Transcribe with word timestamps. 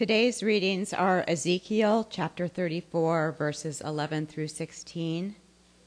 Today's 0.00 0.42
readings 0.42 0.94
are 0.94 1.26
Ezekiel 1.28 2.06
chapter 2.08 2.48
34, 2.48 3.32
verses 3.32 3.82
11 3.82 4.28
through 4.28 4.48
16 4.48 5.36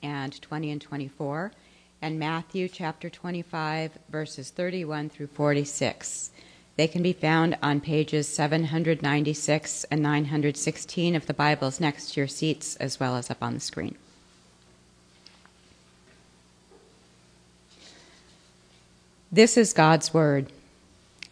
and 0.04 0.40
20 0.40 0.72
and 0.72 0.80
24, 0.80 1.52
and 2.00 2.20
Matthew 2.20 2.70
chapter 2.70 3.10
25, 3.10 3.98
verses 4.10 4.52
31 4.52 5.10
through 5.10 5.26
46. 5.26 6.30
They 6.76 6.88
can 6.88 7.02
be 7.02 7.14
found 7.14 7.58
on 7.64 7.82
pages 7.82 8.28
796 8.28 9.84
and 9.86 10.04
916 10.04 11.16
of 11.16 11.26
the 11.26 11.34
Bibles 11.34 11.80
next 11.80 12.14
to 12.14 12.20
your 12.20 12.28
seats, 12.28 12.76
as 12.76 13.00
well 13.00 13.16
as 13.16 13.32
up 13.32 13.42
on 13.42 13.56
the 13.56 13.60
screen. 13.60 13.96
This 19.32 19.58
is 19.58 19.74
God's 19.74 20.14
Word. 20.14 20.52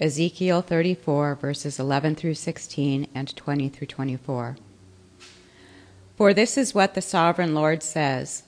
Ezekiel 0.02 0.64
34, 0.64 1.36
verses 1.36 1.78
11 1.78 2.16
through 2.16 2.34
16 2.34 3.08
and 3.14 3.36
20 3.36 3.70
through 3.70 3.86
24. 3.86 4.58
For 6.18 6.34
this 6.34 6.58
is 6.58 6.74
what 6.74 6.96
the 6.96 7.04
sovereign 7.04 7.54
Lord 7.54 7.84
says 7.84 8.42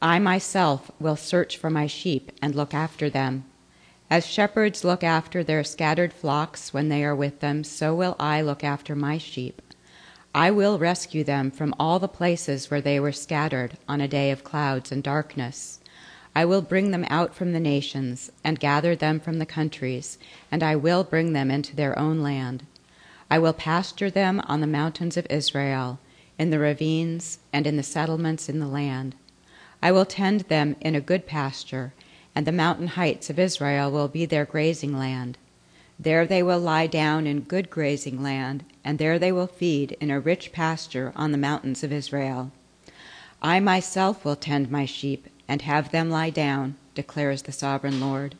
I 0.00 0.20
myself 0.20 0.92
will 1.00 1.16
search 1.16 1.56
for 1.56 1.70
my 1.70 1.88
sheep 1.88 2.30
and 2.40 2.54
look 2.54 2.72
after 2.72 3.10
them. 3.10 3.44
As 4.08 4.28
shepherds 4.28 4.84
look 4.84 5.02
after 5.02 5.42
their 5.42 5.64
scattered 5.64 6.12
flocks 6.12 6.72
when 6.72 6.88
they 6.88 7.02
are 7.02 7.16
with 7.16 7.40
them, 7.40 7.64
so 7.64 7.96
will 7.96 8.14
I 8.20 8.40
look 8.40 8.62
after 8.62 8.94
my 8.94 9.18
sheep. 9.18 9.60
I 10.32 10.52
will 10.52 10.78
rescue 10.78 11.24
them 11.24 11.50
from 11.50 11.74
all 11.80 11.98
the 11.98 12.06
places 12.06 12.70
where 12.70 12.80
they 12.80 13.00
were 13.00 13.10
scattered 13.10 13.76
on 13.88 14.00
a 14.00 14.06
day 14.06 14.30
of 14.30 14.44
clouds 14.44 14.92
and 14.92 15.02
darkness. 15.02 15.80
I 16.34 16.44
will 16.46 16.62
bring 16.62 16.90
them 16.90 17.04
out 17.10 17.34
from 17.34 17.52
the 17.52 17.60
nations, 17.60 18.32
and 18.42 18.58
gather 18.58 18.96
them 18.96 19.20
from 19.20 19.38
the 19.38 19.46
countries, 19.46 20.18
and 20.50 20.62
I 20.62 20.76
will 20.76 21.04
bring 21.04 21.34
them 21.34 21.50
into 21.50 21.76
their 21.76 21.98
own 21.98 22.20
land. 22.20 22.64
I 23.30 23.38
will 23.38 23.52
pasture 23.52 24.10
them 24.10 24.40
on 24.46 24.60
the 24.60 24.66
mountains 24.66 25.16
of 25.16 25.26
Israel, 25.28 25.98
in 26.38 26.50
the 26.50 26.58
ravines, 26.58 27.38
and 27.52 27.66
in 27.66 27.76
the 27.76 27.82
settlements 27.82 28.48
in 28.48 28.60
the 28.60 28.66
land. 28.66 29.14
I 29.82 29.92
will 29.92 30.06
tend 30.06 30.42
them 30.42 30.76
in 30.80 30.94
a 30.94 31.00
good 31.00 31.26
pasture, 31.26 31.92
and 32.34 32.46
the 32.46 32.52
mountain 32.52 32.88
heights 32.88 33.28
of 33.28 33.38
Israel 33.38 33.90
will 33.90 34.08
be 34.08 34.24
their 34.24 34.46
grazing 34.46 34.96
land. 34.96 35.36
There 35.98 36.26
they 36.26 36.42
will 36.42 36.58
lie 36.58 36.86
down 36.86 37.26
in 37.26 37.40
good 37.40 37.68
grazing 37.68 38.22
land, 38.22 38.64
and 38.82 38.98
there 38.98 39.18
they 39.18 39.32
will 39.32 39.46
feed 39.46 39.96
in 40.00 40.10
a 40.10 40.18
rich 40.18 40.50
pasture 40.50 41.12
on 41.14 41.32
the 41.32 41.38
mountains 41.38 41.84
of 41.84 41.92
Israel. 41.92 42.52
I 43.42 43.60
myself 43.60 44.24
will 44.24 44.36
tend 44.36 44.70
my 44.70 44.86
sheep 44.86 45.28
and 45.48 45.62
have 45.62 45.90
them 45.90 46.10
lie 46.10 46.30
down, 46.30 46.76
declares 46.94 47.42
the 47.42 47.52
sovereign 47.52 48.00
Lord. 48.00 48.36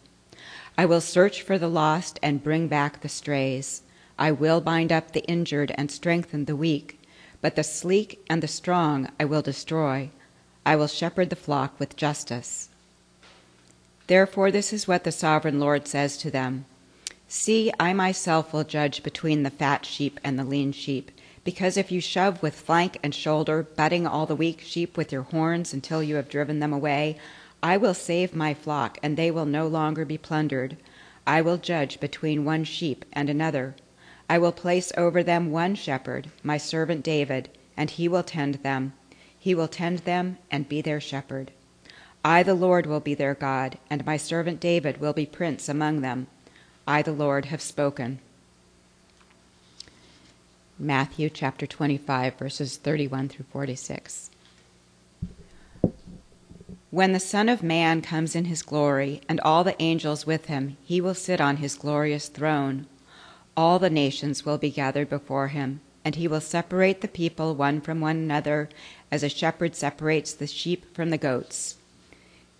I 0.76 0.86
will 0.86 1.00
search 1.00 1.42
for 1.42 1.58
the 1.58 1.68
lost 1.68 2.18
and 2.22 2.42
bring 2.42 2.68
back 2.68 3.00
the 3.00 3.08
strays. 3.08 3.82
I 4.18 4.30
will 4.30 4.60
bind 4.60 4.92
up 4.92 5.12
the 5.12 5.24
injured 5.24 5.72
and 5.76 5.90
strengthen 5.90 6.46
the 6.46 6.56
weak, 6.56 7.00
but 7.40 7.56
the 7.56 7.64
sleek 7.64 8.24
and 8.30 8.42
the 8.42 8.48
strong 8.48 9.10
I 9.20 9.24
will 9.24 9.42
destroy. 9.42 10.10
I 10.64 10.76
will 10.76 10.86
shepherd 10.86 11.30
the 11.30 11.36
flock 11.36 11.78
with 11.78 11.96
justice. 11.96 12.68
Therefore, 14.06 14.50
this 14.50 14.72
is 14.72 14.88
what 14.88 15.04
the 15.04 15.12
sovereign 15.12 15.58
Lord 15.58 15.86
says 15.86 16.16
to 16.18 16.30
them 16.30 16.64
See, 17.28 17.72
I 17.80 17.94
myself 17.94 18.52
will 18.52 18.64
judge 18.64 19.02
between 19.02 19.42
the 19.42 19.50
fat 19.50 19.86
sheep 19.86 20.20
and 20.22 20.38
the 20.38 20.44
lean 20.44 20.72
sheep 20.72 21.10
because 21.44 21.76
if 21.76 21.90
you 21.90 22.00
shove 22.00 22.42
with 22.42 22.54
flank 22.54 22.98
and 23.02 23.14
shoulder, 23.14 23.62
butting 23.62 24.06
all 24.06 24.26
the 24.26 24.36
weak 24.36 24.60
sheep 24.60 24.96
with 24.96 25.10
your 25.10 25.22
horns 25.22 25.72
until 25.72 26.02
you 26.02 26.14
have 26.16 26.28
driven 26.28 26.60
them 26.60 26.72
away, 26.72 27.18
I 27.62 27.76
will 27.76 27.94
save 27.94 28.34
my 28.34 28.54
flock, 28.54 28.98
and 29.02 29.16
they 29.16 29.30
will 29.30 29.46
no 29.46 29.66
longer 29.66 30.04
be 30.04 30.18
plundered. 30.18 30.76
I 31.26 31.40
will 31.40 31.56
judge 31.56 32.00
between 32.00 32.44
one 32.44 32.64
sheep 32.64 33.04
and 33.12 33.28
another. 33.28 33.76
I 34.28 34.38
will 34.38 34.52
place 34.52 34.92
over 34.96 35.22
them 35.22 35.50
one 35.50 35.74
shepherd, 35.74 36.30
my 36.42 36.56
servant 36.56 37.04
David, 37.04 37.48
and 37.76 37.90
he 37.90 38.08
will 38.08 38.22
tend 38.22 38.56
them. 38.56 38.92
He 39.38 39.54
will 39.54 39.68
tend 39.68 40.00
them 40.00 40.38
and 40.50 40.68
be 40.68 40.80
their 40.80 41.00
shepherd. 41.00 41.50
I, 42.24 42.42
the 42.42 42.54
Lord, 42.54 42.86
will 42.86 43.00
be 43.00 43.14
their 43.14 43.34
God, 43.34 43.78
and 43.90 44.06
my 44.06 44.16
servant 44.16 44.60
David 44.60 45.00
will 45.00 45.12
be 45.12 45.26
prince 45.26 45.68
among 45.68 46.00
them. 46.00 46.28
I, 46.86 47.02
the 47.02 47.12
Lord, 47.12 47.46
have 47.46 47.60
spoken. 47.60 48.20
Matthew 50.82 51.30
chapter 51.30 51.64
25, 51.64 52.34
verses 52.34 52.76
31 52.76 53.28
through 53.28 53.44
46. 53.52 54.30
When 56.90 57.12
the 57.12 57.20
Son 57.20 57.48
of 57.48 57.62
Man 57.62 58.02
comes 58.02 58.34
in 58.34 58.46
his 58.46 58.62
glory, 58.62 59.20
and 59.28 59.38
all 59.42 59.62
the 59.62 59.80
angels 59.80 60.26
with 60.26 60.46
him, 60.46 60.76
he 60.82 61.00
will 61.00 61.14
sit 61.14 61.40
on 61.40 61.58
his 61.58 61.76
glorious 61.76 62.26
throne. 62.26 62.86
All 63.56 63.78
the 63.78 63.90
nations 63.90 64.44
will 64.44 64.58
be 64.58 64.70
gathered 64.70 65.08
before 65.08 65.48
him, 65.48 65.80
and 66.04 66.16
he 66.16 66.26
will 66.26 66.40
separate 66.40 67.00
the 67.00 67.06
people 67.06 67.54
one 67.54 67.80
from 67.80 68.00
one 68.00 68.16
another, 68.16 68.68
as 69.08 69.22
a 69.22 69.28
shepherd 69.28 69.76
separates 69.76 70.32
the 70.32 70.48
sheep 70.48 70.92
from 70.96 71.10
the 71.10 71.16
goats. 71.16 71.76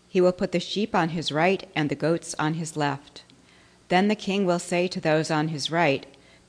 He 0.09 0.21
will 0.21 0.31
put 0.31 0.53
the 0.53 0.61
sheep 0.61 0.95
on 0.95 1.09
his 1.09 1.33
right 1.33 1.69
and 1.75 1.91
the 1.91 1.97
goats 1.97 2.37
on 2.39 2.55
his 2.55 2.77
left. 2.77 3.25
Then 3.89 4.07
the 4.07 4.15
king 4.15 4.47
will 4.47 4.61
say 4.61 4.87
to 4.87 5.01
those 5.01 5.29
on 5.29 5.49
his 5.49 5.73
right, 5.73 6.07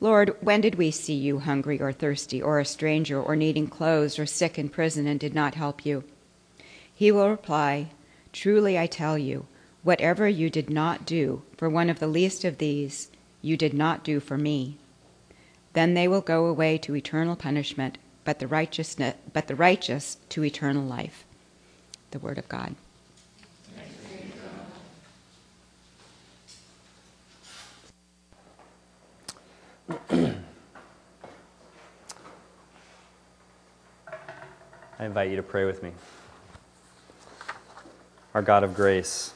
Lord, 0.00 0.36
when 0.40 0.60
did 0.60 0.76
we 0.76 0.90
see 0.90 1.14
you 1.14 1.40
hungry 1.40 1.80
or 1.80 1.92
thirsty, 1.92 2.40
or 2.40 2.60
a 2.60 2.64
stranger, 2.64 3.20
or 3.20 3.34
needing 3.34 3.66
clothes, 3.66 4.18
or 4.18 4.26
sick 4.26 4.58
in 4.58 4.68
prison, 4.68 5.06
and 5.06 5.18
did 5.18 5.34
not 5.34 5.56
help 5.56 5.84
you? 5.84 6.04
He 6.94 7.10
will 7.10 7.28
reply, 7.28 7.90
Truly 8.32 8.78
I 8.78 8.86
tell 8.86 9.18
you, 9.18 9.46
whatever 9.82 10.28
you 10.28 10.50
did 10.50 10.70
not 10.70 11.04
do 11.04 11.42
for 11.56 11.68
one 11.68 11.90
of 11.90 11.98
the 11.98 12.06
least 12.06 12.44
of 12.44 12.58
these, 12.58 13.10
you 13.42 13.56
did 13.56 13.74
not 13.74 14.04
do 14.04 14.20
for 14.20 14.38
me. 14.38 14.76
Then 15.72 15.94
they 15.94 16.06
will 16.06 16.20
go 16.20 16.46
away 16.46 16.78
to 16.78 16.94
eternal 16.94 17.36
punishment, 17.36 17.98
but 18.24 18.38
the 18.38 18.46
righteousness, 18.46 19.16
but 19.32 19.48
the 19.48 19.56
righteous 19.56 20.18
to 20.28 20.44
eternal 20.44 20.84
life. 20.84 21.24
The 22.10 22.18
word 22.18 22.38
of 22.38 22.48
God. 22.48 22.74
I 29.90 30.34
invite 35.00 35.30
you 35.30 35.36
to 35.36 35.42
pray 35.42 35.64
with 35.64 35.82
me. 35.82 35.92
Our 38.34 38.42
God 38.42 38.64
of 38.64 38.74
grace, 38.74 39.32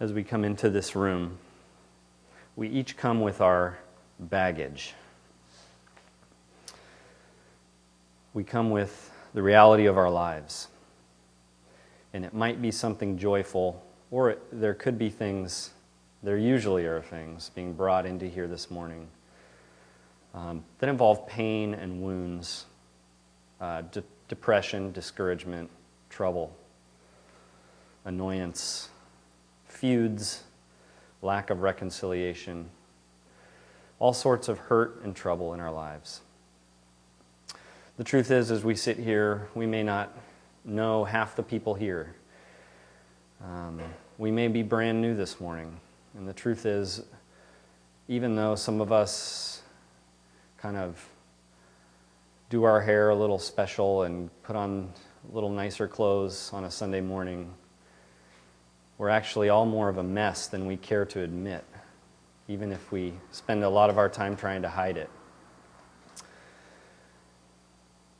as 0.00 0.12
we 0.12 0.24
come 0.24 0.44
into 0.44 0.68
this 0.70 0.96
room, 0.96 1.38
we 2.56 2.68
each 2.68 2.96
come 2.96 3.20
with 3.20 3.40
our 3.40 3.78
baggage. 4.18 4.94
We 8.34 8.42
come 8.42 8.70
with 8.70 9.12
the 9.34 9.42
reality 9.42 9.86
of 9.86 9.96
our 9.96 10.10
lives. 10.10 10.66
And 12.12 12.24
it 12.24 12.34
might 12.34 12.60
be 12.60 12.72
something 12.72 13.18
joyful, 13.18 13.85
or 14.10 14.30
it, 14.30 14.42
there 14.52 14.74
could 14.74 14.98
be 14.98 15.10
things, 15.10 15.70
there 16.22 16.38
usually 16.38 16.84
are 16.84 17.02
things 17.02 17.50
being 17.54 17.72
brought 17.72 18.06
into 18.06 18.26
here 18.26 18.46
this 18.46 18.70
morning 18.70 19.08
um, 20.34 20.64
that 20.78 20.88
involve 20.88 21.26
pain 21.26 21.74
and 21.74 22.02
wounds, 22.02 22.66
uh, 23.60 23.82
de- 23.90 24.02
depression, 24.28 24.92
discouragement, 24.92 25.70
trouble, 26.10 26.54
annoyance, 28.04 28.90
feuds, 29.66 30.44
lack 31.22 31.50
of 31.50 31.62
reconciliation, 31.62 32.68
all 33.98 34.12
sorts 34.12 34.48
of 34.48 34.58
hurt 34.58 35.00
and 35.02 35.16
trouble 35.16 35.54
in 35.54 35.60
our 35.60 35.72
lives. 35.72 36.20
The 37.96 38.04
truth 38.04 38.30
is, 38.30 38.50
as 38.50 38.62
we 38.62 38.74
sit 38.74 38.98
here, 38.98 39.48
we 39.54 39.66
may 39.66 39.82
not 39.82 40.14
know 40.64 41.04
half 41.04 41.34
the 41.34 41.42
people 41.42 41.74
here. 41.74 42.14
Um, 43.44 43.80
we 44.18 44.30
may 44.30 44.48
be 44.48 44.62
brand 44.62 45.00
new 45.00 45.14
this 45.14 45.40
morning. 45.40 45.78
And 46.16 46.26
the 46.26 46.32
truth 46.32 46.64
is, 46.64 47.02
even 48.08 48.34
though 48.34 48.54
some 48.54 48.80
of 48.80 48.92
us 48.92 49.62
kind 50.56 50.76
of 50.76 51.06
do 52.48 52.64
our 52.64 52.80
hair 52.80 53.10
a 53.10 53.14
little 53.14 53.38
special 53.38 54.04
and 54.04 54.30
put 54.42 54.56
on 54.56 54.90
a 55.30 55.34
little 55.34 55.50
nicer 55.50 55.86
clothes 55.86 56.50
on 56.52 56.64
a 56.64 56.70
Sunday 56.70 57.00
morning, 57.00 57.52
we're 58.98 59.10
actually 59.10 59.50
all 59.50 59.66
more 59.66 59.88
of 59.88 59.98
a 59.98 60.02
mess 60.02 60.46
than 60.46 60.66
we 60.66 60.76
care 60.76 61.04
to 61.04 61.20
admit, 61.20 61.64
even 62.48 62.72
if 62.72 62.90
we 62.90 63.12
spend 63.32 63.62
a 63.64 63.68
lot 63.68 63.90
of 63.90 63.98
our 63.98 64.08
time 64.08 64.36
trying 64.36 64.62
to 64.62 64.68
hide 64.68 64.96
it. 64.96 65.10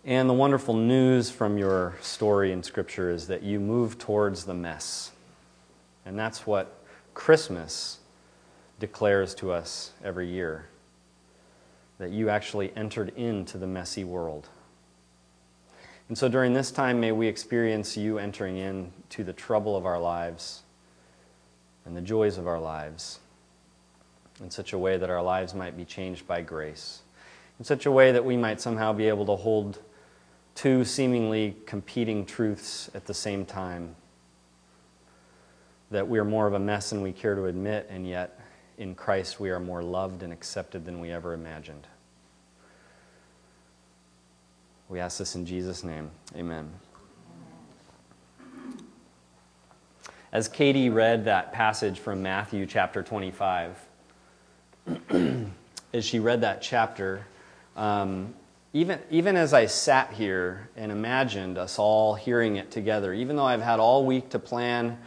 And 0.06 0.30
the 0.30 0.34
wonderful 0.34 0.74
news 0.74 1.30
from 1.30 1.58
your 1.58 1.96
story 2.00 2.52
in 2.52 2.62
Scripture 2.62 3.10
is 3.10 3.26
that 3.26 3.42
you 3.42 3.58
move 3.58 3.98
towards 3.98 4.44
the 4.44 4.54
mess. 4.54 5.10
And 6.04 6.16
that's 6.16 6.46
what 6.46 6.78
Christmas 7.12 7.98
declares 8.78 9.34
to 9.34 9.50
us 9.50 9.90
every 10.04 10.28
year 10.28 10.66
that 11.98 12.12
you 12.12 12.28
actually 12.28 12.72
entered 12.76 13.08
into 13.16 13.58
the 13.58 13.66
messy 13.66 14.04
world. 14.04 14.48
And 16.08 16.16
so 16.16 16.28
during 16.28 16.52
this 16.52 16.70
time, 16.70 17.00
may 17.00 17.10
we 17.10 17.26
experience 17.26 17.96
you 17.96 18.18
entering 18.18 18.58
into 18.58 19.24
the 19.24 19.32
trouble 19.32 19.76
of 19.76 19.86
our 19.86 19.98
lives 19.98 20.62
and 21.84 21.96
the 21.96 22.00
joys 22.00 22.38
of 22.38 22.46
our 22.46 22.60
lives 22.60 23.18
in 24.40 24.52
such 24.52 24.72
a 24.72 24.78
way 24.78 24.98
that 24.98 25.10
our 25.10 25.22
lives 25.22 25.52
might 25.52 25.76
be 25.76 25.84
changed 25.84 26.28
by 26.28 26.42
grace, 26.42 27.00
in 27.58 27.64
such 27.64 27.86
a 27.86 27.90
way 27.90 28.12
that 28.12 28.24
we 28.24 28.36
might 28.36 28.60
somehow 28.60 28.92
be 28.92 29.08
able 29.08 29.26
to 29.26 29.34
hold 29.34 29.80
two 30.56 30.84
seemingly 30.84 31.54
competing 31.66 32.24
truths 32.26 32.90
at 32.94 33.06
the 33.06 33.14
same 33.14 33.44
time. 33.44 33.94
That 35.92 36.08
we 36.08 36.18
are 36.18 36.24
more 36.24 36.48
of 36.48 36.54
a 36.54 36.58
mess 36.58 36.90
than 36.90 37.02
we 37.02 37.12
care 37.12 37.36
to 37.36 37.44
admit, 37.44 37.86
and 37.88 38.08
yet 38.08 38.40
in 38.78 38.96
Christ 38.96 39.38
we 39.38 39.50
are 39.50 39.60
more 39.60 39.82
loved 39.82 40.24
and 40.24 40.32
accepted 40.32 40.84
than 40.84 40.98
we 40.98 41.12
ever 41.12 41.32
imagined. 41.34 41.86
We 44.88 44.98
ask 44.98 45.18
this 45.18 45.36
in 45.36 45.46
Jesus' 45.46 45.84
name. 45.84 46.10
Amen. 46.34 46.72
As 50.32 50.48
Katie 50.48 50.90
read 50.90 51.26
that 51.26 51.52
passage 51.52 51.98
from 51.98 52.22
Matthew 52.22 52.66
chapter 52.66 53.02
25, 53.02 53.78
as 55.92 56.04
she 56.04 56.18
read 56.18 56.40
that 56.40 56.62
chapter, 56.62 57.26
um, 57.76 58.34
even, 58.76 58.98
even 59.10 59.36
as 59.36 59.54
I 59.54 59.64
sat 59.64 60.12
here 60.12 60.68
and 60.76 60.92
imagined 60.92 61.56
us 61.56 61.78
all 61.78 62.14
hearing 62.14 62.56
it 62.56 62.70
together, 62.70 63.14
even 63.14 63.34
though 63.34 63.46
I've 63.46 63.62
had 63.62 63.80
all 63.80 64.04
week 64.04 64.28
to 64.30 64.38
plan 64.38 64.98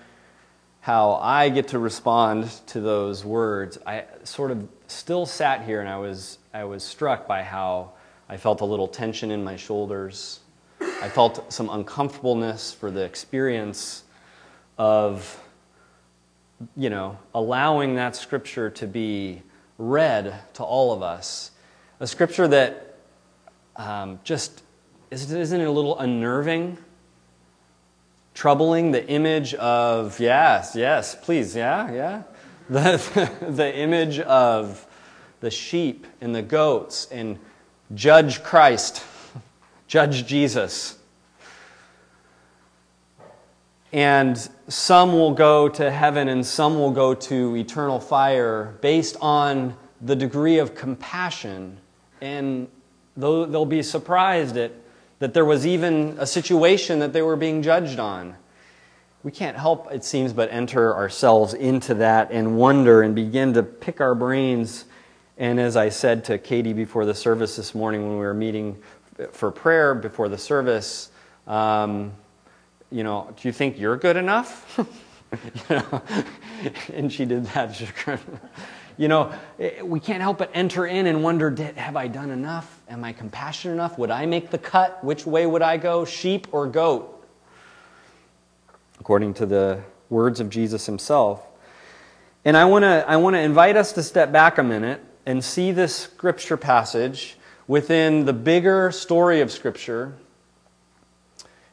how 0.79 1.19
I 1.21 1.49
get 1.49 1.67
to 1.67 1.77
respond 1.77 2.49
to 2.65 2.81
those 2.81 3.23
words, 3.23 3.77
I 3.85 4.05
sort 4.23 4.49
of 4.49 4.67
still 4.87 5.27
sat 5.27 5.65
here 5.65 5.81
and 5.81 5.87
I 5.87 5.99
was, 5.99 6.39
I 6.51 6.63
was 6.63 6.83
struck 6.83 7.27
by 7.27 7.43
how 7.43 7.91
I 8.27 8.37
felt 8.37 8.61
a 8.61 8.65
little 8.65 8.87
tension 8.87 9.29
in 9.29 9.43
my 9.43 9.55
shoulders. 9.55 10.39
I 10.81 11.07
felt 11.07 11.53
some 11.53 11.69
uncomfortableness 11.69 12.73
for 12.73 12.89
the 12.89 13.03
experience 13.03 14.03
of, 14.79 15.39
you 16.75 16.89
know, 16.89 17.19
allowing 17.35 17.93
that 17.97 18.15
scripture 18.15 18.71
to 18.71 18.87
be 18.87 19.43
read 19.77 20.33
to 20.55 20.63
all 20.63 20.91
of 20.91 21.03
us. 21.03 21.51
A 21.99 22.07
scripture 22.07 22.47
that 22.47 22.88
um, 23.79 24.19
just 24.23 24.61
isn't 25.09 25.61
it 25.61 25.65
a 25.65 25.71
little 25.71 25.97
unnerving? 25.97 26.77
Troubling 28.35 28.91
the 28.91 29.07
image 29.07 29.55
of, 29.55 30.19
yes, 30.19 30.75
yes, 30.75 31.15
please, 31.15 31.55
yeah, 31.55 31.91
yeah. 31.91 32.23
The, 32.69 33.31
the 33.49 33.75
image 33.75 34.19
of 34.19 34.85
the 35.39 35.49
sheep 35.49 36.05
and 36.21 36.35
the 36.35 36.43
goats 36.43 37.07
and 37.11 37.39
judge 37.95 38.43
Christ, 38.43 39.03
judge 39.87 40.27
Jesus. 40.27 40.99
And 43.91 44.37
some 44.67 45.13
will 45.13 45.33
go 45.33 45.67
to 45.67 45.89
heaven 45.89 46.27
and 46.27 46.45
some 46.45 46.77
will 46.77 46.91
go 46.91 47.15
to 47.15 47.55
eternal 47.55 47.99
fire 47.99 48.77
based 48.81 49.17
on 49.19 49.75
the 50.01 50.15
degree 50.15 50.59
of 50.59 50.75
compassion. 50.75 51.79
And 52.21 52.67
they'll 53.17 53.65
be 53.65 53.83
surprised 53.83 54.57
at 54.57 54.71
that 55.19 55.33
there 55.33 55.45
was 55.45 55.67
even 55.67 56.15
a 56.19 56.25
situation 56.25 56.99
that 56.99 57.11
they 57.13 57.21
were 57.21 57.35
being 57.35 57.61
judged 57.61 57.99
on. 57.99 58.35
We 59.23 59.31
can't 59.31 59.57
help, 59.57 59.91
it 59.91 60.05
seems, 60.05 60.31
but 60.31 60.49
enter 60.51 60.95
ourselves 60.95 61.53
into 61.53 61.95
that 61.95 62.31
and 62.31 62.57
wonder 62.57 63.01
and 63.01 63.13
begin 63.13 63.53
to 63.53 63.63
pick 63.63 63.99
our 63.99 64.15
brains 64.15 64.85
and 65.39 65.57
as 65.57 65.77
I 65.77 65.87
said 65.87 66.25
to 66.25 66.37
Katie 66.37 66.73
before 66.73 67.05
the 67.05 67.15
service 67.15 67.55
this 67.55 67.73
morning 67.73 68.05
when 68.05 68.19
we 68.19 68.25
were 68.25 68.33
meeting 68.33 68.77
for 69.31 69.51
prayer 69.51 69.95
before 69.95 70.27
the 70.27 70.37
service, 70.37 71.11
um, 71.47 72.11
you 72.91 73.05
know, 73.05 73.33
do 73.39 73.47
you 73.47 73.53
think 73.53 73.79
you're 73.79 73.95
good 73.95 74.17
enough? 74.17 74.77
you 75.69 75.77
know, 75.77 76.01
and 76.93 77.11
she 77.11 77.23
did 77.23 77.45
that. 77.47 77.81
you 78.99 79.07
know, 79.07 79.31
eh, 79.59 79.81
we 79.81 80.01
can't 80.01 80.21
help 80.21 80.39
but 80.39 80.51
enter 80.53 80.85
in 80.85 81.07
and 81.07 81.23
wonder 81.23 81.55
have 81.77 81.95
I 81.95 82.09
done 82.09 82.31
enough? 82.31 82.81
Am 82.89 83.05
I 83.05 83.13
compassionate 83.13 83.75
enough? 83.75 83.97
Would 83.97 84.11
I 84.11 84.25
make 84.25 84.51
the 84.51 84.57
cut? 84.57 85.01
Which 85.03 85.25
way 85.25 85.47
would 85.47 85.61
I 85.61 85.77
go, 85.77 86.03
sheep 86.03 86.47
or 86.51 86.67
goat? 86.67 87.25
According 88.99 89.35
to 89.35 89.45
the 89.45 89.81
words 90.09 90.41
of 90.41 90.49
Jesus 90.49 90.85
himself. 90.85 91.41
And 92.43 92.57
I 92.57 92.65
want 92.65 92.83
to 92.83 93.05
I 93.07 93.15
want 93.15 93.35
to 93.37 93.39
invite 93.39 93.77
us 93.77 93.93
to 93.93 94.03
step 94.03 94.33
back 94.33 94.57
a 94.57 94.63
minute 94.63 95.01
and 95.25 95.43
see 95.43 95.71
this 95.71 95.95
scripture 95.95 96.57
passage 96.57 97.37
within 97.67 98.25
the 98.25 98.33
bigger 98.33 98.91
story 98.91 99.39
of 99.39 99.49
Scripture. 99.49 100.13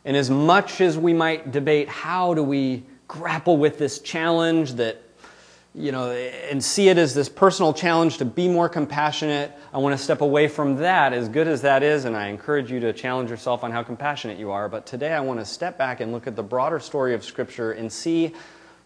And 0.05 0.17
as 0.17 0.31
much 0.31 0.81
as 0.81 0.97
we 0.97 1.13
might 1.13 1.51
debate 1.51 1.89
how 1.89 2.35
do 2.35 2.45
we 2.45 2.85
grapple 3.09 3.57
with 3.57 3.79
this 3.79 3.99
challenge 3.99 4.75
that, 4.75 5.03
you 5.77 5.93
know, 5.93 6.11
and 6.11 6.65
see 6.65 6.89
it 6.89 6.97
as 6.97 7.13
this 7.13 7.29
personal 7.29 7.75
challenge 7.75 8.17
to 8.17 8.25
be 8.25 8.49
more 8.49 8.67
compassionate, 8.67 9.53
I 9.75 9.79
want 9.79 9.97
to 9.97 10.03
step 10.03 10.23
away 10.23 10.49
from 10.49 10.77
that, 10.77 11.13
as 11.13 11.29
good 11.29 11.47
as 11.47 11.61
that 11.63 11.83
is, 11.83 12.07
and 12.07 12.17
I 12.17 12.29
encourage 12.29 12.73
you 12.73 12.81
to 12.81 12.95
challenge 12.95 13.29
yourself 13.29 13.63
on 13.63 13.73
how 13.73 13.83
compassionate 13.83 14.39
you 14.39 14.51
are. 14.51 14.71
But 14.71 14.87
today 14.87 15.13
I 15.13 15.21
want 15.21 15.39
to 15.39 15.45
step 15.45 15.77
back 15.77 16.01
and 16.01 16.13
look 16.13 16.27
at 16.27 16.35
the 16.35 16.43
broader 16.43 16.81
story 16.81 17.13
of 17.13 17.23
Scripture 17.23 17.73
and 17.73 17.93
see 17.93 18.33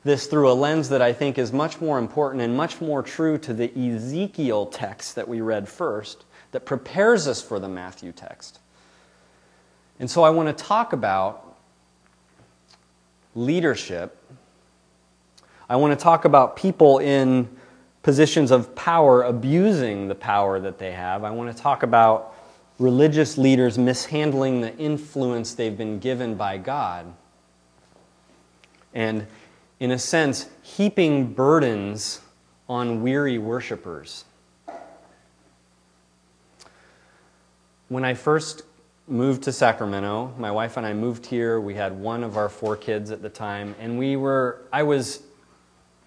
this 0.02 0.26
through 0.26 0.50
a 0.50 0.54
lens 0.54 0.88
that 0.88 1.00
I 1.00 1.12
think 1.12 1.38
is 1.38 1.52
much 1.52 1.80
more 1.80 1.96
important 1.96 2.42
and 2.42 2.56
much 2.56 2.80
more 2.80 3.04
true 3.04 3.38
to 3.38 3.54
the 3.54 3.70
Ezekiel 3.70 4.66
text 4.66 5.14
that 5.14 5.28
we 5.28 5.40
read 5.40 5.68
first, 5.68 6.24
that 6.50 6.66
prepares 6.66 7.28
us 7.28 7.40
for 7.40 7.60
the 7.60 7.68
Matthew 7.68 8.10
text. 8.10 8.58
And 10.00 10.10
so 10.10 10.24
I 10.24 10.30
want 10.30 10.56
to 10.56 10.64
talk 10.64 10.92
about 10.92 11.56
leadership. 13.36 14.16
I 15.70 15.76
want 15.76 15.96
to 15.96 16.02
talk 16.02 16.24
about 16.24 16.56
people 16.56 16.98
in 16.98 17.48
positions 18.02 18.50
of 18.50 18.74
power 18.74 19.22
abusing 19.22 20.08
the 20.08 20.16
power 20.16 20.58
that 20.58 20.78
they 20.78 20.90
have. 20.90 21.22
I 21.22 21.30
want 21.30 21.56
to 21.56 21.62
talk 21.62 21.84
about 21.84 22.34
religious 22.80 23.38
leaders 23.38 23.78
mishandling 23.78 24.62
the 24.62 24.76
influence 24.78 25.54
they've 25.54 25.78
been 25.78 26.00
given 26.00 26.34
by 26.34 26.58
God. 26.58 27.06
And 28.94 29.28
in 29.78 29.92
a 29.92 29.98
sense, 29.98 30.46
heaping 30.62 31.34
burdens 31.34 32.20
on 32.68 33.00
weary 33.00 33.38
worshipers. 33.38 34.24
When 37.88 38.04
I 38.04 38.14
first 38.14 38.64
moved 39.06 39.44
to 39.44 39.52
Sacramento, 39.52 40.34
my 40.36 40.50
wife 40.50 40.76
and 40.76 40.84
I 40.84 40.94
moved 40.94 41.26
here. 41.26 41.60
We 41.60 41.74
had 41.74 41.96
one 41.96 42.24
of 42.24 42.36
our 42.36 42.48
four 42.48 42.76
kids 42.76 43.12
at 43.12 43.22
the 43.22 43.28
time, 43.28 43.76
and 43.78 43.96
we 43.96 44.16
were 44.16 44.62
I 44.72 44.82
was 44.82 45.22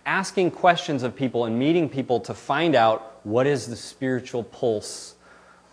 asking 0.06 0.52
questions 0.52 1.04
of 1.04 1.16
people 1.16 1.46
and 1.46 1.58
meeting 1.58 1.90
people 1.90 2.20
to 2.22 2.34
find 2.34 2.76
out 2.76 3.20
what 3.24 3.48
is 3.48 3.68
the 3.68 3.76
spiritual 3.76 4.44
pulse 4.44 5.16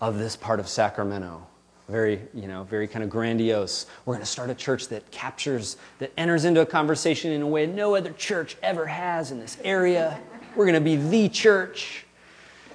of 0.01 0.19
this 0.19 0.37
part 0.37 0.61
of 0.61 0.69
Sacramento. 0.69 1.47
very, 1.91 2.21
you 2.33 2.47
know, 2.47 2.63
very 2.65 2.87
kind 2.87 3.03
of 3.03 3.11
grandiose. 3.11 3.87
We're 4.05 4.15
going 4.15 4.25
to 4.25 4.31
start 4.31 4.49
a 4.49 4.55
church 4.55 4.89
that 4.89 5.11
captures, 5.11 5.77
that 5.99 6.13
enters 6.17 6.45
into 6.45 6.61
a 6.61 6.67
conversation 6.67 7.33
in 7.33 7.43
a 7.43 7.47
way 7.47 7.67
no 7.67 7.97
other 7.97 8.13
church 8.13 8.57
ever 8.63 8.87
has 8.87 9.33
in 9.33 9.41
this 9.41 9.59
area. 9.65 10.21
We're 10.55 10.67
going 10.67 10.75
to 10.75 10.81
be 10.81 10.97
the 10.97 11.29
church. 11.29 12.07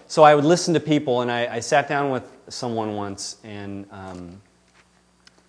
So 0.07 0.23
I 0.23 0.35
would 0.35 0.45
listen 0.45 0.73
to 0.75 0.79
people, 0.79 1.21
and 1.21 1.31
I, 1.31 1.55
I 1.55 1.59
sat 1.61 1.87
down 1.87 2.11
with 2.11 2.29
someone 2.49 2.95
once, 2.95 3.37
and 3.43 3.87
um, 3.91 4.41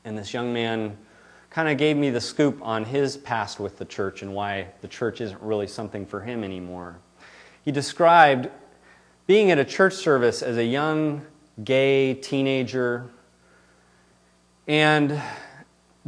and 0.04 0.16
this 0.16 0.32
young 0.32 0.52
man 0.52 0.96
kind 1.56 1.70
of 1.70 1.78
gave 1.78 1.96
me 1.96 2.10
the 2.10 2.20
scoop 2.20 2.58
on 2.60 2.84
his 2.84 3.16
past 3.16 3.58
with 3.58 3.78
the 3.78 3.84
church 3.86 4.20
and 4.20 4.34
why 4.34 4.66
the 4.82 4.88
church 4.88 5.22
isn't 5.22 5.40
really 5.40 5.66
something 5.66 6.04
for 6.04 6.20
him 6.20 6.44
anymore. 6.44 6.98
He 7.64 7.72
described 7.72 8.50
being 9.26 9.50
at 9.50 9.58
a 9.58 9.64
church 9.64 9.94
service 9.94 10.42
as 10.42 10.58
a 10.58 10.64
young 10.66 11.24
gay 11.64 12.12
teenager 12.12 13.08
and 14.68 15.18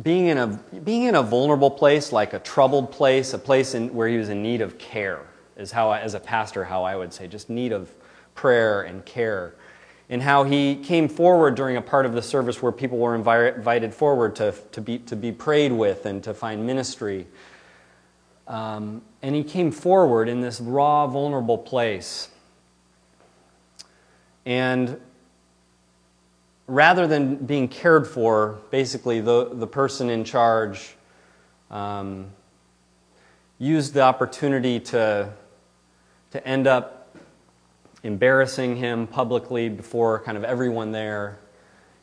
being 0.02 0.26
in 0.26 0.36
a 0.36 0.48
being 0.84 1.04
in 1.04 1.14
a 1.14 1.22
vulnerable 1.22 1.70
place 1.70 2.12
like 2.12 2.34
a 2.34 2.40
troubled 2.40 2.92
place 2.92 3.32
a 3.32 3.38
place 3.38 3.74
in, 3.74 3.94
where 3.94 4.06
he 4.06 4.18
was 4.18 4.28
in 4.28 4.42
need 4.42 4.60
of 4.60 4.76
care 4.76 5.22
is 5.56 5.72
how 5.72 5.88
I, 5.88 6.00
as 6.00 6.12
a 6.12 6.20
pastor 6.20 6.62
how 6.62 6.84
i 6.84 6.94
would 6.94 7.12
say 7.14 7.26
just 7.26 7.48
need 7.48 7.72
of 7.72 7.90
prayer 8.34 8.82
and 8.82 9.02
care 9.06 9.54
and 10.10 10.22
how 10.22 10.44
he 10.44 10.74
came 10.76 11.08
forward 11.08 11.54
during 11.54 11.76
a 11.76 11.82
part 11.82 12.06
of 12.06 12.14
the 12.14 12.22
service 12.22 12.62
where 12.62 12.72
people 12.72 12.98
were 12.98 13.14
invited 13.14 13.94
forward 13.94 14.34
to, 14.36 14.54
to, 14.72 14.80
be, 14.80 14.98
to 15.00 15.14
be 15.14 15.32
prayed 15.32 15.72
with 15.72 16.06
and 16.06 16.22
to 16.24 16.32
find 16.32 16.66
ministry. 16.66 17.26
Um, 18.46 19.02
and 19.20 19.34
he 19.34 19.44
came 19.44 19.70
forward 19.70 20.28
in 20.28 20.40
this 20.40 20.60
raw 20.60 21.06
vulnerable 21.06 21.58
place. 21.58 22.30
And 24.46 24.98
rather 26.66 27.06
than 27.06 27.36
being 27.36 27.68
cared 27.68 28.06
for, 28.06 28.58
basically 28.70 29.20
the, 29.20 29.50
the 29.52 29.66
person 29.66 30.08
in 30.08 30.24
charge 30.24 30.94
um, 31.70 32.30
used 33.58 33.92
the 33.92 34.00
opportunity 34.00 34.80
to, 34.80 35.30
to 36.30 36.48
end 36.48 36.66
up 36.66 36.97
embarrassing 38.02 38.76
him 38.76 39.06
publicly 39.06 39.68
before 39.68 40.20
kind 40.20 40.36
of 40.36 40.44
everyone 40.44 40.92
there 40.92 41.38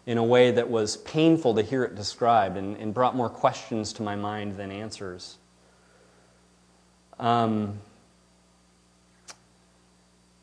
in 0.06 0.18
a 0.18 0.24
way 0.24 0.52
that 0.52 0.70
was 0.70 0.98
painful 0.98 1.56
to 1.56 1.62
hear 1.62 1.84
it 1.84 1.96
described 1.96 2.58
and, 2.58 2.78
and 2.78 2.94
brought 2.94 3.16
more 3.16 3.30
questions 3.30 3.94
to 3.94 4.04
my 4.04 4.16
mind 4.16 4.56
than 4.58 4.72
answers. 4.72 5.38
Um, 7.20 7.80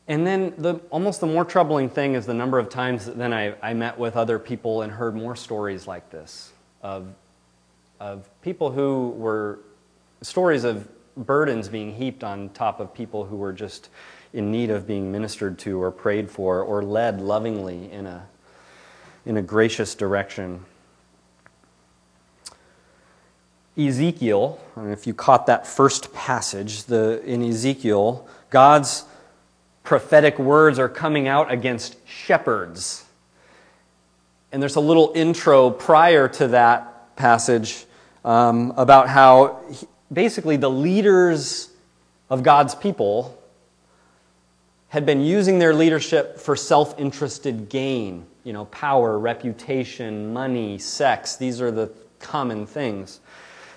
and 0.07 0.27
then 0.27 0.53
the, 0.57 0.75
almost 0.89 1.21
the 1.21 1.27
more 1.27 1.45
troubling 1.45 1.89
thing 1.89 2.15
is 2.15 2.25
the 2.25 2.33
number 2.33 2.59
of 2.59 2.67
times 2.67 3.05
that 3.05 3.17
then 3.17 3.31
I, 3.31 3.55
I 3.61 3.73
met 3.73 3.97
with 3.97 4.17
other 4.17 4.37
people 4.37 4.81
and 4.81 4.91
heard 4.91 5.15
more 5.15 5.35
stories 5.35 5.87
like 5.87 6.09
this 6.09 6.51
of, 6.81 7.13
of 7.99 8.27
people 8.41 8.71
who 8.71 9.09
were 9.11 9.59
stories 10.21 10.65
of 10.65 10.87
burdens 11.15 11.69
being 11.69 11.93
heaped 11.93 12.23
on 12.23 12.49
top 12.49 12.79
of 12.81 12.93
people 12.93 13.23
who 13.23 13.37
were 13.37 13.53
just 13.53 13.89
in 14.33 14.51
need 14.51 14.71
of 14.71 14.87
being 14.87 15.11
ministered 15.11 15.59
to 15.59 15.81
or 15.81 15.91
prayed 15.91 16.29
for 16.29 16.61
or 16.61 16.83
led 16.83 17.21
lovingly 17.21 17.91
in 17.91 18.07
a, 18.07 18.27
in 19.25 19.37
a 19.37 19.41
gracious 19.41 19.93
direction. 19.93 20.65
Ezekiel, 23.77 24.59
if 24.77 25.07
you 25.07 25.13
caught 25.13 25.45
that 25.45 25.65
first 25.65 26.13
passage, 26.13 26.83
the, 26.83 27.23
in 27.23 27.43
Ezekiel, 27.43 28.27
God's 28.49 29.05
prophetic 29.83 30.37
words 30.39 30.79
are 30.79 30.89
coming 30.89 31.27
out 31.27 31.51
against 31.51 31.95
shepherds. 32.07 33.05
And 34.51 34.61
there's 34.61 34.75
a 34.75 34.81
little 34.81 35.11
intro 35.15 35.71
prior 35.71 36.27
to 36.29 36.49
that 36.49 37.15
passage 37.15 37.85
um, 38.23 38.73
about 38.77 39.09
how 39.09 39.61
he, 39.71 39.87
basically 40.11 40.57
the 40.57 40.69
leaders 40.69 41.69
of 42.29 42.43
God's 42.43 42.75
people 42.75 43.39
had 44.93 45.07
been 45.07 45.21
using 45.21 45.57
their 45.57 45.73
leadership 45.73 46.37
for 46.37 46.55
self 46.55 46.99
interested 46.99 47.67
gain. 47.67 48.27
You 48.43 48.53
know, 48.53 48.65
power, 48.65 49.17
reputation, 49.17 50.31
money, 50.31 50.77
sex. 50.77 51.35
These 51.35 51.61
are 51.61 51.71
the 51.71 51.89
common 52.19 52.67
things 52.67 53.19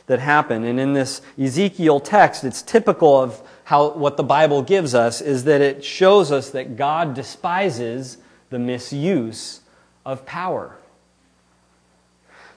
that 0.09 0.19
happen. 0.19 0.65
And 0.65 0.79
in 0.79 0.93
this 0.93 1.23
Ezekiel 1.39 2.01
text, 2.01 2.45
it's 2.45 2.61
typical 2.61 3.19
of 3.19 3.41
how 3.65 3.93
what 3.93 4.19
the 4.19 4.25
Bible 4.25 4.61
gives 4.61 4.95
us 4.95 5.23
is 5.23 5.45
that 5.45 5.63
it 5.63 5.83
shows 5.83 6.31
us 6.31 6.51
that 6.51 6.77
God 6.77 7.15
despises 7.15 8.19
the 8.51 8.59
misuse 8.59 9.63
of 10.05 10.27
power. 10.27 10.77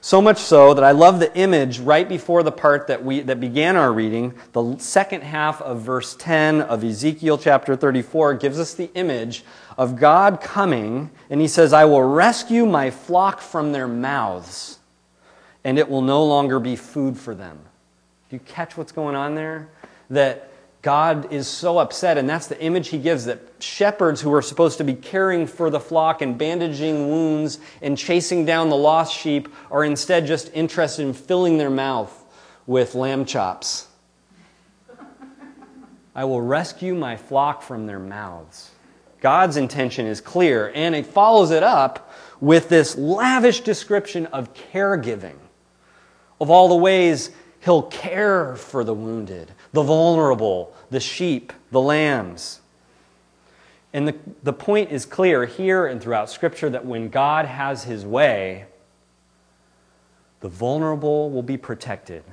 So 0.02 0.22
much 0.22 0.38
so 0.38 0.74
that 0.74 0.84
I 0.84 0.92
love 0.92 1.20
the 1.20 1.36
image 1.38 1.80
right 1.80 2.08
before 2.08 2.42
the 2.42 2.54
part 2.54 2.88
that, 2.88 3.04
we, 3.04 3.20
that 3.22 3.42
began 3.42 3.76
our 3.76 3.92
reading. 3.92 4.34
The 4.54 4.78
second 4.78 5.24
half 5.24 5.62
of 5.62 5.82
verse 5.82 6.16
10 6.16 6.62
of 6.62 6.86
Ezekiel 6.86 7.38
chapter 7.38 7.76
34 7.76 8.36
gives 8.36 8.60
us 8.60 8.74
the 8.74 8.90
image 8.94 9.44
of 9.78 9.98
God 9.98 10.40
coming, 10.40 11.10
and 11.30 11.42
he 11.42 11.50
says, 11.50 11.74
I 11.74 11.84
will 11.84 12.04
rescue 12.04 12.66
my 12.66 12.92
flock 12.92 13.42
from 13.42 13.74
their 13.74 13.90
mouths, 13.90 14.80
and 15.66 15.78
it 15.78 15.90
will 15.90 16.02
no 16.02 16.24
longer 16.24 16.62
be 16.62 16.78
food 16.78 17.18
for 17.18 17.36
them. 17.36 17.60
Do 18.30 18.38
you 18.38 18.42
catch 18.46 18.78
what's 18.78 18.94
going 18.94 19.16
on 19.16 19.36
there? 19.36 19.68
That 20.10 20.49
God 20.82 21.34
is 21.34 21.48
so 21.48 21.78
upset, 21.78 22.18
and 22.18 22.30
that's 22.30 22.48
the 22.48 22.60
image 22.62 22.88
he 22.88 22.98
gives 22.98 23.26
that 23.26 23.42
shepherds 23.60 24.22
who 24.22 24.34
are 24.34 24.42
supposed 24.42 24.78
to 24.78 24.86
be 24.86 24.94
caring 24.94 25.46
for 25.46 25.70
the 25.70 25.80
flock 25.80 26.22
and 26.22 26.38
bandaging 26.38 27.10
wounds 27.10 27.60
and 27.82 27.98
chasing 27.98 28.46
down 28.46 28.70
the 28.70 28.78
lost 28.78 29.14
sheep 29.14 29.50
are 29.70 29.84
instead 29.84 30.26
just 30.26 30.50
interested 30.54 31.06
in 31.06 31.14
filling 31.14 31.58
their 31.58 31.70
mouth 31.70 32.24
with 32.66 32.96
lamb 32.96 33.26
chops. 33.26 33.88
I 36.16 36.24
will 36.24 36.42
rescue 36.42 36.96
my 36.96 37.18
flock 37.18 37.62
from 37.62 37.86
their 37.86 38.00
mouths. 38.00 38.72
God's 39.20 39.58
intention 39.58 40.06
is 40.06 40.22
clear, 40.22 40.72
and 40.74 40.96
it 40.96 41.06
follows 41.06 41.52
it 41.52 41.64
up 41.64 42.14
with 42.40 42.70
this 42.70 42.98
lavish 42.98 43.62
description 43.62 44.28
of 44.28 44.54
caregiving, 44.54 45.36
of 46.40 46.50
all 46.50 46.70
the 46.70 46.76
ways 46.76 47.32
he'll 47.60 47.84
care 47.84 48.56
for 48.56 48.86
the 48.86 48.94
wounded 48.94 49.52
the 49.74 49.84
vulnerable, 49.84 50.74
the 50.90 51.00
sheep, 51.00 51.54
the 51.72 51.82
lambs. 51.82 52.62
And 53.94 54.08
the, 54.08 54.16
the 54.44 54.54
point 54.54 54.92
is 54.92 55.06
clear 55.06 55.46
here 55.46 55.88
and 55.88 56.02
throughout 56.02 56.30
Scripture 56.30 56.70
that 56.70 56.86
when 56.86 57.10
God 57.10 57.46
has 57.46 57.84
his 57.84 58.06
way, 58.06 58.66
the 60.42 60.50
vulnerable 60.50 61.30
will 61.30 61.44
be 61.44 61.58
protected, 61.58 62.24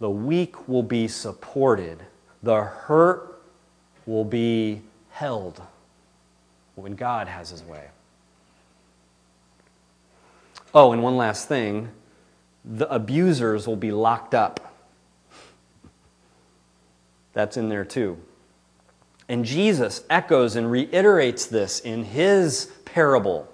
the 0.00 0.10
weak 0.10 0.68
will 0.68 0.82
be 0.82 1.08
supported, 1.08 2.00
the 2.42 2.62
hurt 2.62 3.40
will 4.06 4.24
be 4.24 4.82
held 5.10 5.62
when 6.74 6.94
God 6.94 7.26
has 7.26 7.50
his 7.50 7.62
way. 7.62 7.88
Oh, 10.74 10.92
and 10.92 11.02
one 11.02 11.16
last 11.16 11.48
thing 11.48 11.88
the 12.64 12.92
abusers 12.92 13.66
will 13.66 13.76
be 13.76 13.90
locked 13.90 14.34
up. 14.34 14.67
That's 17.38 17.56
in 17.56 17.68
there 17.68 17.84
too. 17.84 18.18
And 19.28 19.44
Jesus 19.44 20.02
echoes 20.10 20.56
and 20.56 20.68
reiterates 20.68 21.46
this 21.46 21.78
in 21.78 22.02
his 22.02 22.72
parable 22.84 23.48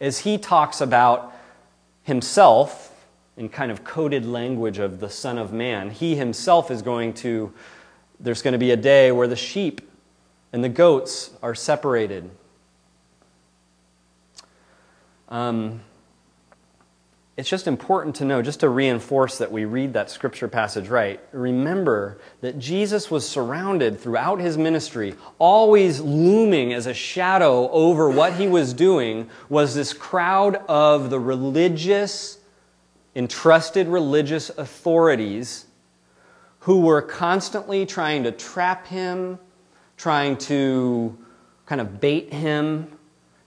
as 0.00 0.18
he 0.18 0.36
talks 0.36 0.80
about 0.80 1.32
himself 2.02 2.92
in 3.36 3.50
kind 3.50 3.70
of 3.70 3.84
coded 3.84 4.26
language 4.26 4.78
of 4.80 4.98
the 4.98 5.08
Son 5.08 5.38
of 5.38 5.52
Man. 5.52 5.90
He 5.90 6.16
himself 6.16 6.72
is 6.72 6.82
going 6.82 7.14
to, 7.14 7.52
there's 8.18 8.42
going 8.42 8.54
to 8.54 8.58
be 8.58 8.72
a 8.72 8.76
day 8.76 9.12
where 9.12 9.28
the 9.28 9.36
sheep 9.36 9.80
and 10.52 10.64
the 10.64 10.68
goats 10.68 11.30
are 11.40 11.54
separated. 11.54 12.28
Um, 15.28 15.82
it's 17.38 17.48
just 17.48 17.68
important 17.68 18.16
to 18.16 18.24
know, 18.24 18.42
just 18.42 18.58
to 18.60 18.68
reinforce 18.68 19.38
that 19.38 19.52
we 19.52 19.64
read 19.64 19.92
that 19.92 20.10
scripture 20.10 20.48
passage 20.48 20.88
right. 20.88 21.20
Remember 21.30 22.18
that 22.40 22.58
Jesus 22.58 23.12
was 23.12 23.26
surrounded 23.28 24.00
throughout 24.00 24.40
his 24.40 24.58
ministry, 24.58 25.14
always 25.38 26.00
looming 26.00 26.72
as 26.72 26.88
a 26.88 26.94
shadow 26.94 27.70
over 27.70 28.10
what 28.10 28.32
he 28.32 28.48
was 28.48 28.74
doing, 28.74 29.30
was 29.48 29.72
this 29.76 29.92
crowd 29.92 30.56
of 30.66 31.10
the 31.10 31.20
religious, 31.20 32.38
entrusted 33.14 33.86
religious 33.86 34.50
authorities 34.58 35.66
who 36.58 36.80
were 36.80 37.00
constantly 37.00 37.86
trying 37.86 38.24
to 38.24 38.32
trap 38.32 38.88
him, 38.88 39.38
trying 39.96 40.36
to 40.38 41.16
kind 41.66 41.80
of 41.80 42.00
bait 42.00 42.32
him, 42.32 42.97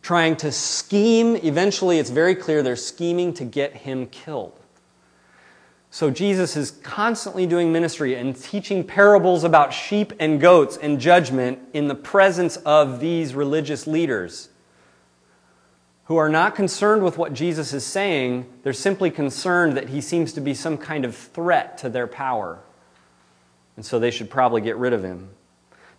trying 0.01 0.36
to 0.38 0.51
scheme. 0.51 1.36
Eventually, 1.38 2.00
it's 2.00 2.10
very 2.10 2.36
clear 2.36 2.63
they're 2.63 2.75
scheming 2.75 3.34
to 3.36 3.46
get 3.46 3.75
him 3.75 4.08
killed. 4.08 4.58
So 5.89 6.10
Jesus 6.10 6.55
is 6.55 6.72
constantly 6.72 7.46
doing 7.46 7.72
ministry 7.74 8.15
and 8.15 8.36
teaching 8.36 8.84
parables 8.84 9.43
about 9.43 9.74
sheep 9.74 10.13
and 10.20 10.39
goats 10.39 10.77
and 10.77 11.00
judgment 11.00 11.60
in 11.74 11.88
the 11.89 11.96
presence 11.96 12.55
of 12.58 13.00
these 13.01 13.36
religious 13.36 13.86
leaders. 13.88 14.50
who 16.12 16.17
are 16.17 16.27
not 16.27 16.55
concerned 16.55 17.01
with 17.03 17.17
what 17.17 17.31
Jesus 17.31 17.72
is 17.72 17.86
saying. 17.86 18.46
They're 18.63 18.74
simply 18.74 19.10
concerned 19.10 19.77
that 19.77 19.88
he 19.88 20.01
seems 20.01 20.34
to 20.34 20.41
be 20.41 20.53
some 20.53 20.77
kind 20.77 21.05
of 21.05 21.15
threat 21.15 21.77
to 21.77 21.89
their 21.89 22.05
power. 22.05 22.60
And 23.77 23.86
so 23.86 23.98
they 23.98 24.12
should 24.12 24.29
probably 24.29 24.60
get 24.60 24.75
rid 24.75 24.91
of 24.91 25.05
him. 25.05 25.29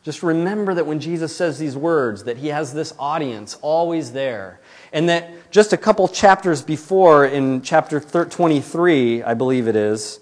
Just 0.02 0.24
remember 0.24 0.74
that 0.74 0.86
when 0.86 0.98
Jesus 0.98 1.34
says 1.34 1.58
these 1.58 1.76
words, 1.76 2.24
that 2.24 2.38
he 2.38 2.48
has 2.48 2.74
this 2.74 2.92
audience 2.98 3.56
always 3.62 4.12
there. 4.12 4.60
And 4.92 5.08
that 5.08 5.50
just 5.52 5.72
a 5.72 5.76
couple 5.76 6.08
chapters 6.08 6.60
before, 6.60 7.24
in 7.24 7.62
chapter 7.62 8.00
23, 8.00 9.22
I 9.22 9.34
believe 9.34 9.68
it 9.68 9.76
is, 9.76 10.18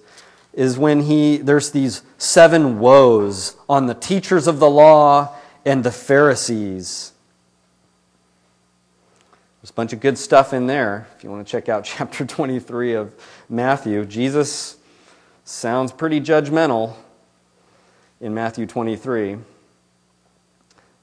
is 0.52 0.78
when 0.78 1.02
he, 1.02 1.38
there's 1.38 1.70
these 1.70 2.02
seven 2.18 2.78
woes 2.78 3.56
on 3.68 3.87
the 3.87 3.94
teachers 3.94 4.46
of 4.46 4.58
the 4.58 4.68
law 4.68 5.34
and 5.64 5.82
the 5.82 5.92
Pharisees. 5.92 7.12
There's 9.62 9.70
a 9.70 9.75
bunch 9.75 9.92
of 9.94 10.00
good 10.00 10.18
stuff 10.18 10.52
in 10.52 10.66
there. 10.66 11.06
If 11.16 11.25
you 11.25 11.30
want 11.30 11.46
to 11.46 11.50
check 11.50 11.70
out 11.70 11.84
chapter 11.87 12.26
23 12.26 12.94
of 12.94 13.14
Matthew, 13.49 14.04
Jesus 14.04 14.76
sounds 15.44 15.90
pretty 15.90 16.20
judgmental 16.20 16.96
in 18.20 18.34
Matthew 18.34 18.66
23. 18.66 19.38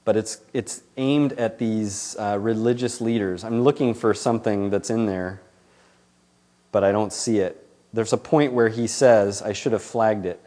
But 0.08 0.16
it's, 0.16 0.40
it's 0.54 0.82
aimed 0.96 1.34
at 1.34 1.58
these 1.58 2.16
uh, 2.18 2.38
religious 2.40 3.02
leaders. 3.02 3.44
I'm 3.44 3.60
looking 3.60 3.92
for 3.92 4.14
something 4.14 4.70
that's 4.70 4.88
in 4.88 5.04
there, 5.04 5.42
but 6.72 6.82
I 6.82 6.92
don't 6.92 7.12
see 7.12 7.40
it. 7.40 7.68
There's 7.92 8.14
a 8.14 8.16
point 8.16 8.54
where 8.54 8.70
he 8.70 8.86
says, 8.86 9.42
I 9.42 9.52
should 9.52 9.72
have 9.72 9.82
flagged 9.82 10.24
it. 10.24 10.42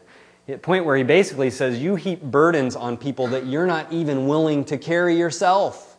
A 0.48 0.58
point 0.58 0.84
where 0.84 0.96
he 0.96 1.04
basically 1.04 1.48
says, 1.48 1.78
You 1.78 1.94
heap 1.94 2.22
burdens 2.22 2.74
on 2.74 2.96
people 2.96 3.28
that 3.28 3.46
you're 3.46 3.68
not 3.68 3.92
even 3.92 4.26
willing 4.26 4.64
to 4.64 4.76
carry 4.76 5.16
yourself. 5.16 5.96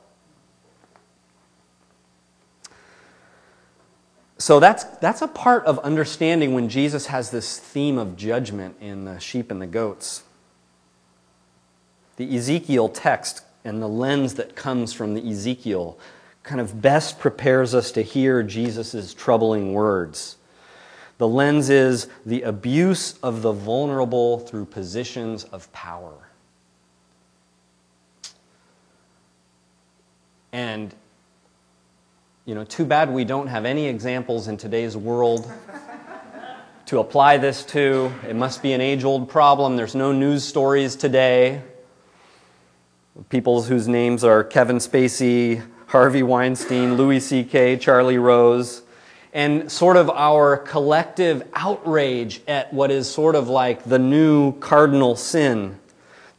So 4.40 4.60
that's, 4.60 4.84
that's 4.98 5.22
a 5.22 5.28
part 5.30 5.64
of 5.64 5.80
understanding 5.80 6.54
when 6.54 6.68
Jesus 6.68 7.06
has 7.06 7.32
this 7.32 7.60
theme 7.60 7.98
of 7.98 8.18
judgment 8.18 8.76
in 8.82 9.06
the 9.06 9.22
sheep 9.22 9.52
and 9.52 9.62
the 9.62 9.68
goats. 9.68 10.24
The 12.18 12.36
Ezekiel 12.36 12.90
text 12.90 13.44
and 13.64 13.82
the 13.82 13.88
lens 13.88 14.36
that 14.36 14.56
comes 14.56 14.94
from 14.94 15.14
the 15.14 15.30
Ezekiel 15.30 15.98
kind 16.44 16.60
of 16.60 16.82
best 16.82 17.20
prepares 17.20 17.74
us 17.74 17.92
to 17.94 18.02
hear 18.02 18.44
Jesus' 18.44 19.14
troubling 19.14 19.74
words. 19.74 20.38
The 21.18 21.28
lens 21.28 21.70
is 21.70 22.08
the 22.26 22.42
abuse 22.42 23.18
of 23.24 23.42
the 23.42 23.54
vulnerable 23.54 24.40
through 24.40 24.66
positions 24.66 25.46
of 25.46 25.72
power. 25.72 26.14
And 30.52 30.94
you 32.46 32.56
know, 32.56 32.66
too 32.66 32.84
bad 32.84 33.10
we 33.10 33.24
don't 33.24 33.48
have 33.48 33.64
any 33.64 33.88
examples 33.88 34.50
in 34.50 34.58
today's 34.58 34.98
world 34.98 35.50
to 36.88 37.00
apply 37.00 37.38
this 37.38 37.64
to. 37.68 38.12
It 38.28 38.36
must 38.36 38.62
be 38.62 38.74
an 38.74 38.82
age 38.82 39.06
old 39.06 39.30
problem. 39.30 39.78
There's 39.78 39.96
no 39.96 40.12
news 40.12 40.44
stories 40.44 40.98
today. 40.98 41.62
People 43.30 43.64
whose 43.64 43.88
names 43.88 44.24
are 44.24 44.44
Kevin 44.44 44.78
Spacey, 44.78 45.64
Harvey 45.88 46.24
Weinstein, 46.24 46.96
Louis 46.96 47.20
C.K., 47.20 47.78
Charlie 47.78 48.18
Rose, 48.18 48.82
and 49.34 49.72
sort 49.72 49.98
of 49.98 50.10
our 50.10 50.58
collective 50.58 51.48
outrage 51.54 52.42
at 52.48 52.74
what 52.74 52.92
is 52.92 53.10
sort 53.10 53.36
of 53.36 53.50
like 53.50 53.84
the 53.84 54.00
new 54.00 54.58
cardinal 54.60 55.16
sin 55.16 55.80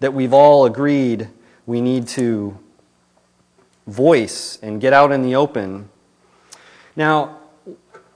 that 0.00 0.14
we've 0.14 0.33
all 0.33 0.66
agreed 0.66 1.28
we 1.66 1.81
need 1.81 2.09
to 2.09 2.59
voice 3.87 4.59
and 4.62 4.81
get 4.81 4.93
out 4.93 5.12
in 5.12 5.23
the 5.23 5.35
open 5.37 5.88
now, 6.97 7.38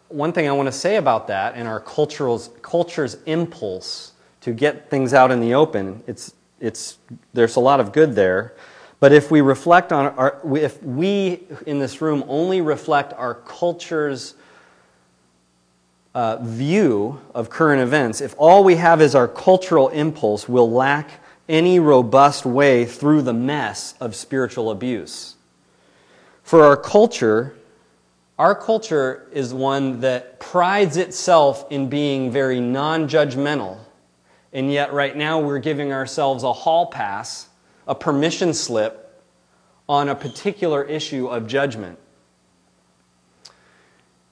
one 0.09 0.33
thing 0.33 0.49
I 0.49 0.53
want 0.53 0.67
to 0.67 0.73
say 0.73 0.97
about 0.97 1.27
that 1.29 1.55
and 1.57 1.67
our 1.67 1.81
culture's, 1.81 2.51
culture's 2.63 3.17
impulse 3.27 4.13
to 4.43 4.53
get 4.53 4.89
things 4.89 5.13
out 5.13 5.31
in 5.31 5.41
the 5.41 5.55
open, 5.55 6.03
it's, 6.07 6.33
it's, 6.61 6.99
there's 7.33 7.57
a 7.57 7.61
lot 7.61 7.81
of 7.81 7.93
good 7.93 8.15
there. 8.15 8.55
But 9.01 9.13
if 9.13 9.31
we 9.31 9.41
reflect 9.41 9.93
on 9.93 10.07
our, 10.17 10.41
if 10.57 10.83
we 10.83 11.45
in 11.67 11.79
this 11.79 12.01
room 12.01 12.25
only 12.27 12.61
reflect 12.61 13.13
our 13.13 13.35
culture's 13.35 14.35
uh, 16.15 16.39
view 16.43 17.21
of 17.35 17.49
current 17.49 17.81
events, 17.81 18.21
if 18.21 18.35
all 18.39 18.65
we 18.65 18.75
have 18.75 19.01
is 19.01 19.15
our 19.15 19.29
cultural 19.29 19.89
impulse, 19.91 20.49
we'll 20.49 20.71
lack 20.71 21.11
any 21.49 21.79
robust 21.79 22.45
way 22.45 22.85
through 22.85 23.23
the 23.23 23.33
mess 23.33 23.95
of 24.01 24.17
spiritual 24.17 24.71
abuse. 24.71 25.37
For 26.43 26.65
our 26.65 26.77
culture, 26.77 27.55
our 28.39 28.55
culture 28.55 29.29
is 29.33 29.55
one 29.55 30.01
that 30.01 30.41
prides 30.41 30.97
itself 30.97 31.71
in 31.71 31.89
being 31.89 32.31
very 32.31 32.61
non 32.61 33.09
judgmental. 33.09 33.79
And 34.53 34.73
yet, 34.73 34.93
right 34.93 35.17
now, 35.17 35.41
we're 35.41 35.59
giving 35.59 35.93
ourselves 35.93 36.43
a 36.43 36.53
hall 36.53 36.87
pass, 36.87 37.49
a 37.87 37.95
permission 37.95 38.55
slip 38.55 39.23
on 39.89 40.09
a 40.09 40.15
particular 40.15 40.83
issue 40.85 41.27
of 41.27 41.47
judgment. 41.47 41.99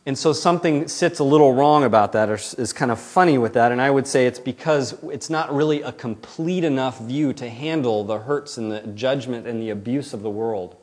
And 0.07 0.17
so 0.17 0.33
something 0.33 0.87
sits 0.87 1.19
a 1.19 1.25
little 1.25 1.53
wrong 1.53 1.83
about 1.83 2.13
that, 2.13 2.29
or 2.29 2.35
is 2.35 2.73
kind 2.73 2.91
of 2.91 3.01
funny 3.01 3.39
with 3.39 3.55
that. 3.55 3.73
And 3.73 3.83
I 3.83 3.91
would 3.91 4.07
say 4.07 4.27
it's 4.27 4.39
because 4.39 4.95
it's 5.05 5.29
not 5.29 5.55
really 5.55 5.83
a 5.83 5.93
complete 5.93 6.63
enough 6.63 7.01
view 7.01 7.33
to 7.35 7.49
handle 7.49 8.05
the 8.05 8.19
hurts 8.19 8.57
and 8.57 8.71
the 8.71 8.81
judgment 8.81 9.47
and 9.47 9.61
the 9.61 9.71
abuse 9.71 10.15
of 10.15 10.23
the 10.23 10.31
world. 10.31 10.77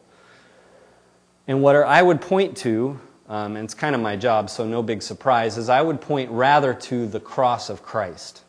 And 1.47 1.61
what 1.61 1.75
I 1.75 2.01
would 2.01 2.21
point 2.21 2.57
to 2.57 2.99
um, 3.29 3.55
and 3.55 3.65
it's 3.65 3.73
kind 3.73 3.95
of 3.95 4.01
my 4.01 4.15
job, 4.15 4.49
so 4.49 4.65
no 4.65 4.83
big 4.83 5.01
surprise, 5.01 5.57
is 5.57 5.69
I 5.69 5.81
would 5.81 6.01
point 6.01 6.29
rather 6.31 6.73
to 6.73 7.07
the 7.07 7.19
cross 7.19 7.69
of 7.69 7.81
Christ. 7.81 8.43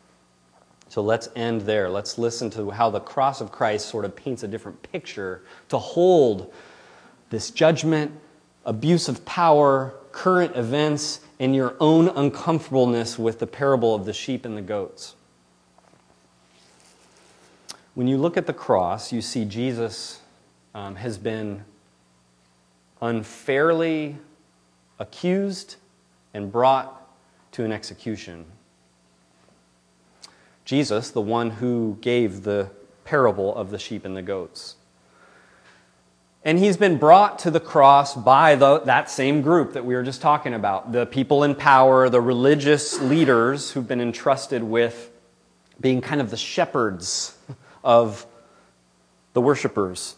So 0.95 1.03
let's 1.03 1.29
end 1.35 1.63
there. 1.63 1.91
Let's 1.91 2.19
listen 2.19 2.51
to 2.51 2.71
how 2.71 2.89
the 2.89 3.01
cross 3.01 3.41
of 3.41 3.51
Christ 3.51 3.89
sort 3.89 4.05
of 4.05 4.15
paints 4.15 4.45
a 4.45 4.47
different 4.47 4.81
picture 4.93 5.43
to 5.69 5.77
hold 5.77 6.55
this 7.31 7.51
judgment, 7.51 8.13
abuse 8.65 9.09
of 9.09 9.25
power, 9.25 9.97
current 10.13 10.55
events, 10.55 11.19
and 11.41 11.53
your 11.53 11.75
own 11.81 12.07
uncomfortableness 12.11 13.19
with 13.19 13.41
the 13.41 13.47
parable 13.49 13.93
of 13.93 14.05
the 14.05 14.13
sheep 14.13 14.45
and 14.45 14.57
the 14.57 14.63
goats. 14.63 15.17
When 17.97 18.07
you 18.07 18.17
look 18.17 18.37
at 18.37 18.47
the 18.47 18.53
cross, 18.53 19.13
you 19.13 19.21
see 19.21 19.45
Jesus 19.45 20.21
um, 20.77 20.95
has 20.95 21.19
been 21.19 21.65
unfairly 23.03 24.17
accused 25.01 25.75
and 26.35 26.53
brought 26.53 27.11
to 27.51 27.65
an 27.65 27.73
execution. 27.73 28.47
Jesus, 30.65 31.11
the 31.11 31.21
one 31.21 31.51
who 31.51 31.99
gave 32.01 32.43
the 32.43 32.71
parable 33.05 33.55
of 33.55 33.71
the 33.71 33.79
sheep 33.79 34.05
and 34.05 34.17
the 34.17 34.23
goats. 34.23 34.77
And 36.43 36.59
he's 36.59 36.77
been 36.77 36.99
brought 36.99 37.39
to 37.41 37.51
the 37.51 37.61
cross 37.61 38.15
by 38.15 38.55
the, 38.55 38.81
that 38.81 39.11
same 39.11 39.41
group 39.41 39.73
that 39.73 39.85
we 39.85 39.95
were 39.95 40.03
just 40.03 40.21
talking 40.21 40.53
about 40.53 40.93
the 40.93 41.07
people 41.07 41.43
in 41.43 41.55
power, 41.55 42.09
the 42.11 42.21
religious 42.21 43.01
leaders 43.01 43.71
who've 43.71 43.89
been 43.89 44.01
entrusted 44.01 44.63
with 44.63 45.11
being 45.81 46.03
kind 46.03 46.21
of 46.21 46.31
the 46.31 46.37
shepherds 46.37 47.37
of 47.83 48.27
the 49.33 49.41
worshipers. 49.41 50.17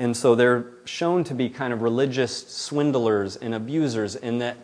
And 0.00 0.16
so 0.16 0.34
they're 0.34 0.66
shown 0.84 1.24
to 1.24 1.34
be 1.34 1.48
kind 1.48 1.72
of 1.72 1.82
religious 1.82 2.48
swindlers 2.48 3.36
and 3.36 3.54
abusers 3.54 4.14
in 4.14 4.38
that 4.38 4.56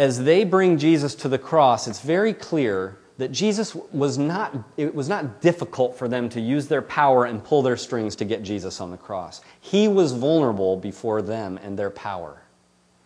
as 0.00 0.24
they 0.24 0.44
bring 0.44 0.78
Jesus 0.78 1.14
to 1.16 1.28
the 1.28 1.36
cross, 1.36 1.86
it's 1.86 2.00
very 2.00 2.32
clear 2.32 2.96
that 3.18 3.32
Jesus 3.32 3.74
was 3.92 4.16
not, 4.16 4.56
it 4.78 4.94
was 4.94 5.10
not 5.10 5.42
difficult 5.42 5.98
for 5.98 6.08
them 6.08 6.30
to 6.30 6.40
use 6.40 6.68
their 6.68 6.80
power 6.80 7.26
and 7.26 7.44
pull 7.44 7.60
their 7.60 7.76
strings 7.76 8.16
to 8.16 8.24
get 8.24 8.42
Jesus 8.42 8.80
on 8.80 8.90
the 8.90 8.96
cross. 8.96 9.42
He 9.60 9.88
was 9.88 10.12
vulnerable 10.12 10.78
before 10.78 11.20
them 11.20 11.60
and 11.62 11.78
their 11.78 11.90
power. 11.90 12.40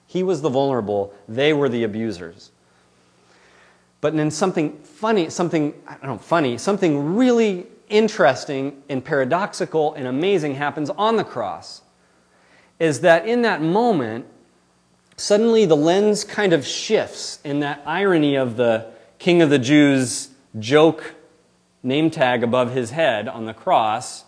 He 0.06 0.22
was 0.22 0.40
the 0.40 0.48
vulnerable, 0.48 1.12
they 1.26 1.52
were 1.52 1.68
the 1.68 1.82
abusers. 1.82 2.52
But 4.00 4.14
then 4.14 4.30
something 4.30 4.78
funny, 4.78 5.30
something, 5.30 5.74
I 5.88 5.94
don't 5.94 6.04
know, 6.04 6.18
funny, 6.18 6.58
something 6.58 7.16
really 7.16 7.66
interesting 7.88 8.84
and 8.88 9.04
paradoxical 9.04 9.94
and 9.94 10.06
amazing 10.06 10.54
happens 10.54 10.90
on 10.90 11.16
the 11.16 11.24
cross 11.24 11.82
is 12.78 13.00
that 13.00 13.26
in 13.26 13.42
that 13.42 13.62
moment, 13.62 14.26
suddenly 15.16 15.64
the 15.66 15.76
lens 15.76 16.24
kind 16.24 16.52
of 16.52 16.66
shifts 16.66 17.38
in 17.44 17.60
that 17.60 17.82
irony 17.86 18.36
of 18.36 18.56
the 18.56 18.86
King 19.18 19.42
of 19.42 19.50
the 19.50 19.58
Jews 19.58 20.28
joke 20.58 21.14
name 21.82 22.10
tag 22.10 22.42
above 22.42 22.72
his 22.72 22.90
head 22.90 23.28
on 23.28 23.44
the 23.44 23.54
cross. 23.54 24.24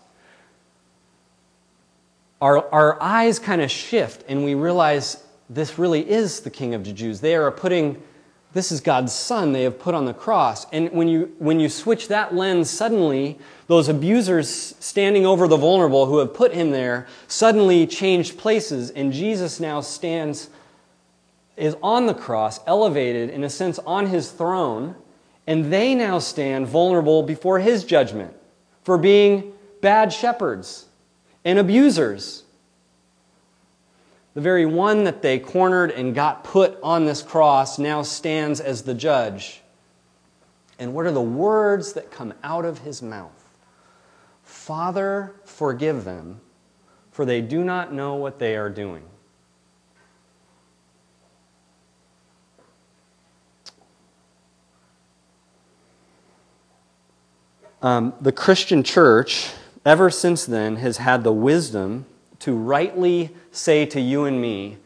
Our, 2.39 2.67
our 2.71 3.01
eyes 3.01 3.39
kind 3.39 3.61
of 3.61 3.71
shift 3.71 4.23
and 4.27 4.43
we 4.43 4.55
realize 4.55 5.23
this 5.49 5.79
really 5.79 6.07
is 6.07 6.41
the 6.41 6.49
King 6.49 6.73
of 6.73 6.83
the 6.83 6.93
Jews. 6.93 7.19
They 7.19 7.35
are 7.35 7.51
putting 7.51 8.01
this 8.53 8.71
is 8.71 8.81
God's 8.81 9.13
son 9.13 9.51
they 9.51 9.63
have 9.63 9.77
put 9.77 9.93
on 9.93 10.05
the 10.05 10.13
cross. 10.13 10.65
And 10.71 10.91
when 10.91 11.07
you, 11.07 11.31
when 11.37 11.59
you 11.59 11.69
switch 11.69 12.07
that 12.07 12.33
lens, 12.33 12.69
suddenly 12.69 13.37
those 13.67 13.87
abusers 13.87 14.49
standing 14.79 15.25
over 15.25 15.47
the 15.47 15.57
vulnerable 15.57 16.05
who 16.05 16.17
have 16.17 16.33
put 16.33 16.53
him 16.53 16.71
there 16.71 17.07
suddenly 17.27 17.85
changed 17.85 18.37
places, 18.37 18.89
and 18.89 19.13
Jesus 19.13 19.59
now 19.59 19.81
stands, 19.81 20.49
is 21.57 21.75
on 21.81 22.05
the 22.05 22.13
cross, 22.13 22.59
elevated, 22.65 23.29
in 23.29 23.43
a 23.43 23.49
sense, 23.49 23.79
on 23.79 24.05
his 24.05 24.31
throne, 24.31 24.95
and 25.47 25.73
they 25.73 25.95
now 25.95 26.19
stand 26.19 26.67
vulnerable 26.67 27.23
before 27.23 27.59
his 27.59 27.83
judgment 27.83 28.33
for 28.83 28.97
being 28.97 29.53
bad 29.81 30.13
shepherds 30.13 30.85
and 31.43 31.57
abusers. 31.57 32.43
The 34.35 34.41
very 34.41 34.67
one 34.67 35.03
that 35.05 35.23
they 35.23 35.39
cornered 35.39 35.89
and 35.89 36.13
got 36.13 36.43
put 36.43 36.77
on 36.83 37.05
this 37.05 37.23
cross 37.23 37.79
now 37.79 38.03
stands 38.03 38.59
as 38.59 38.83
the 38.83 38.93
judge. 38.93 39.61
And 40.77 40.93
what 40.93 41.07
are 41.07 41.11
the 41.11 41.21
words 41.21 41.93
that 41.93 42.11
come 42.11 42.35
out 42.43 42.63
of 42.63 42.79
his 42.79 43.01
mouth? 43.01 43.31
Father, 44.43 45.33
forgive 45.43 46.03
them, 46.03 46.39
for 47.11 47.25
they 47.25 47.41
do 47.41 47.63
not 47.63 47.91
know 47.91 48.13
what 48.13 48.37
they 48.37 48.55
are 48.55 48.69
doing. 48.69 49.03
Um, 57.81 58.13
the 58.19 58.31
Christian 58.31 58.81
church, 58.81 59.51
ever 59.85 60.09
since 60.09 60.45
then, 60.45 60.77
has 60.77 60.97
had 60.97 61.23
the 61.23 61.31
wisdom 61.31 62.05
to 62.39 62.55
rightly 62.55 63.35
say 63.51 63.85
to 63.87 64.01
you 64.01 64.25
and 64.25 64.41
me, 64.41 64.77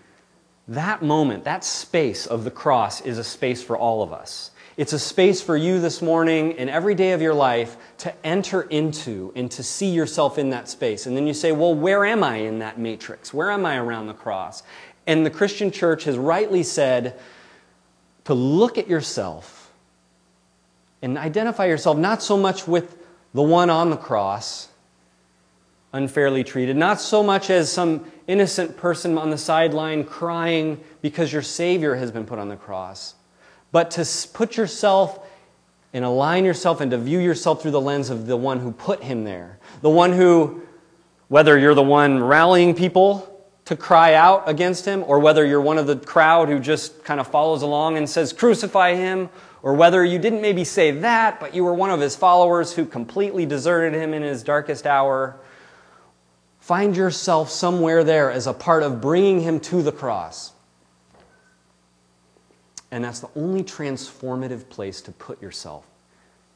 that 0.68 1.02
moment, 1.02 1.44
that 1.46 1.64
space 1.64 2.26
of 2.26 2.44
the 2.44 2.52
cross 2.52 3.02
is 3.02 3.18
a 3.18 3.24
space 3.24 3.64
for 3.64 3.78
all 3.78 4.04
of 4.04 4.12
us. 4.14 4.52
It's 4.78 4.94
a 4.94 5.00
space 5.00 5.42
for 5.42 5.58
you 5.58 5.80
this 5.80 6.02
morning 6.02 6.58
and 6.58 6.70
every 6.70 6.96
day 6.96 7.12
of 7.12 7.22
your 7.22 7.34
life 7.34 7.78
to 8.00 8.26
enter 8.26 8.64
into 8.64 9.32
and 9.36 9.52
to 9.52 9.64
see 9.64 9.90
yourself 9.90 10.38
in 10.38 10.50
that 10.52 10.70
space. 10.70 11.06
And 11.06 11.16
then 11.16 11.28
you 11.28 11.34
say, 11.34 11.52
well, 11.52 11.76
where 11.76 12.06
am 12.06 12.24
I 12.24 12.38
in 12.38 12.60
that 12.60 12.80
matrix? 12.80 13.34
Where 13.34 13.52
am 13.52 13.66
I 13.66 13.78
around 13.78 14.08
the 14.08 14.14
cross? 14.14 14.64
And 15.06 15.26
the 15.26 15.30
Christian 15.30 15.72
church 15.72 16.06
has 16.06 16.18
rightly 16.18 16.64
said 16.64 17.20
to 18.24 18.34
look 18.34 18.78
at 18.78 18.88
yourself 18.88 19.61
and 21.02 21.18
identify 21.18 21.66
yourself 21.66 21.98
not 21.98 22.22
so 22.22 22.38
much 22.38 22.68
with 22.68 22.98
the 23.34 23.42
one 23.42 23.70
on 23.70 23.90
the 23.90 23.98
cross, 23.98 24.70
unfairly 25.94 26.44
treated, 26.44 26.76
not 26.76 27.02
so 27.02 27.24
much 27.24 27.50
as 27.50 27.72
some 27.72 28.10
innocent 28.28 28.78
person 28.78 29.18
on 29.18 29.30
the 29.30 29.38
sideline 29.38 30.04
crying 30.04 30.82
because 31.02 31.34
your 31.34 31.42
Savior 31.42 31.96
has 31.96 32.12
been 32.12 32.26
put 32.26 32.40
on 32.40 32.50
the 32.50 32.56
cross 32.56 33.16
but 33.72 33.92
to 33.92 34.08
put 34.34 34.58
yourself 34.58 35.28
and 35.94 36.06
align 36.06 36.46
yourself 36.46 36.82
and 36.82 36.92
to 36.92 36.98
view 36.98 37.20
yourself 37.20 37.62
through 37.62 37.72
the 37.72 37.82
lens 37.82 38.10
of 38.10 38.28
the 38.28 38.38
one 38.38 38.60
who 38.60 38.72
put 38.72 39.04
him 39.04 39.24
there. 39.24 39.60
The 39.82 39.90
one 39.90 40.14
who, 40.14 40.62
whether 41.28 41.58
you're 41.58 41.74
the 41.74 41.84
one 41.84 42.24
rallying 42.24 42.76
people 42.76 43.28
to 43.66 43.76
cry 43.76 44.16
out 44.16 44.50
against 44.50 44.86
him, 44.86 45.04
or 45.08 45.20
whether 45.20 45.46
you're 45.46 45.62
one 45.62 45.78
of 45.78 45.88
the 45.88 45.96
crowd 45.96 46.50
who 46.50 46.60
just 46.60 47.04
kind 47.04 47.20
of 47.20 47.28
follows 47.28 47.62
along 47.62 47.98
and 47.98 48.10
says, 48.10 48.34
crucify 48.34 48.96
him, 48.96 49.30
or 49.64 49.74
whether 49.74 50.04
you 50.04 50.18
didn't 50.18 50.42
maybe 50.42 50.64
say 50.64 50.92
that, 50.92 51.40
but 51.40 51.54
you 51.54 51.64
were 51.64 51.74
one 51.74 51.92
of 51.92 52.00
his 52.00 52.16
followers 52.16 52.74
who 52.74 52.86
completely 52.86 53.46
deserted 53.46 53.94
him 53.94 54.14
in 54.14 54.24
his 54.24 54.44
darkest 54.44 54.88
hour. 54.88 55.38
Find 56.60 56.96
yourself 56.96 57.50
somewhere 57.50 58.04
there 58.04 58.32
as 58.32 58.48
a 58.48 58.54
part 58.54 58.84
of 58.84 59.02
bringing 59.02 59.42
him 59.42 59.60
to 59.62 59.82
the 59.82 59.92
cross. 59.92 60.54
And 62.92 63.04
that's 63.04 63.20
the 63.20 63.30
only 63.36 63.64
transformative 63.64 64.68
place 64.70 65.02
to 65.02 65.12
put 65.12 65.42
yourself. 65.42 65.86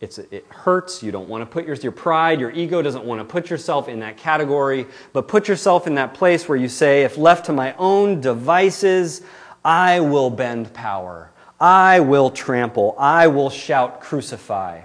It's, 0.02 0.18
it 0.18 0.46
hurts. 0.50 1.02
You 1.02 1.12
don't 1.12 1.30
want 1.30 1.42
to 1.42 1.46
put 1.46 1.66
your, 1.66 1.76
your 1.78 1.92
pride, 1.92 2.40
your 2.40 2.52
ego 2.52 2.82
doesn't 2.82 3.06
want 3.06 3.22
to 3.22 3.26
put 3.26 3.50
yourself 3.50 3.88
in 3.88 4.00
that 4.02 4.18
category, 4.18 4.88
but 5.14 5.28
put 5.28 5.48
yourself 5.48 5.88
in 5.88 5.96
that 5.96 6.14
place 6.14 6.50
where 6.50 6.58
you 6.58 6.68
say, 6.68 7.04
if 7.04 7.18
left 7.18 7.46
to 7.46 7.54
my 7.54 7.74
own 7.78 8.20
devices, 8.20 9.22
I 9.64 10.02
will 10.02 10.30
bend 10.30 10.74
power. 10.74 11.32
I 11.66 12.00
will 12.00 12.30
trample. 12.30 12.94
I 12.96 13.26
will 13.26 13.50
shout, 13.50 14.00
crucify. 14.00 14.84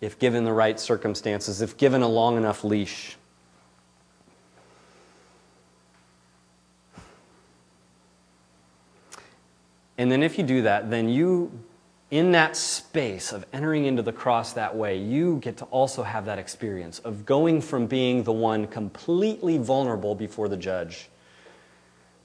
If 0.00 0.20
given 0.20 0.44
the 0.44 0.52
right 0.52 0.78
circumstances, 0.78 1.60
if 1.60 1.76
given 1.76 2.02
a 2.02 2.08
long 2.08 2.36
enough 2.36 2.62
leash. 2.62 3.16
And 9.98 10.08
then 10.08 10.22
if 10.22 10.38
you 10.38 10.44
do 10.44 10.62
that, 10.62 10.88
then 10.88 11.08
you, 11.08 11.50
in 12.12 12.30
that 12.30 12.56
space 12.56 13.32
of 13.32 13.44
entering 13.52 13.86
into 13.86 14.02
the 14.02 14.12
cross 14.12 14.52
that 14.52 14.76
way, 14.76 14.98
you 14.98 15.38
get 15.38 15.56
to 15.56 15.64
also 15.64 16.04
have 16.04 16.26
that 16.26 16.38
experience 16.38 17.00
of 17.00 17.26
going 17.26 17.60
from 17.60 17.88
being 17.88 18.22
the 18.22 18.32
one 18.32 18.68
completely 18.68 19.58
vulnerable 19.58 20.14
before 20.14 20.48
the 20.48 20.56
judge 20.56 21.08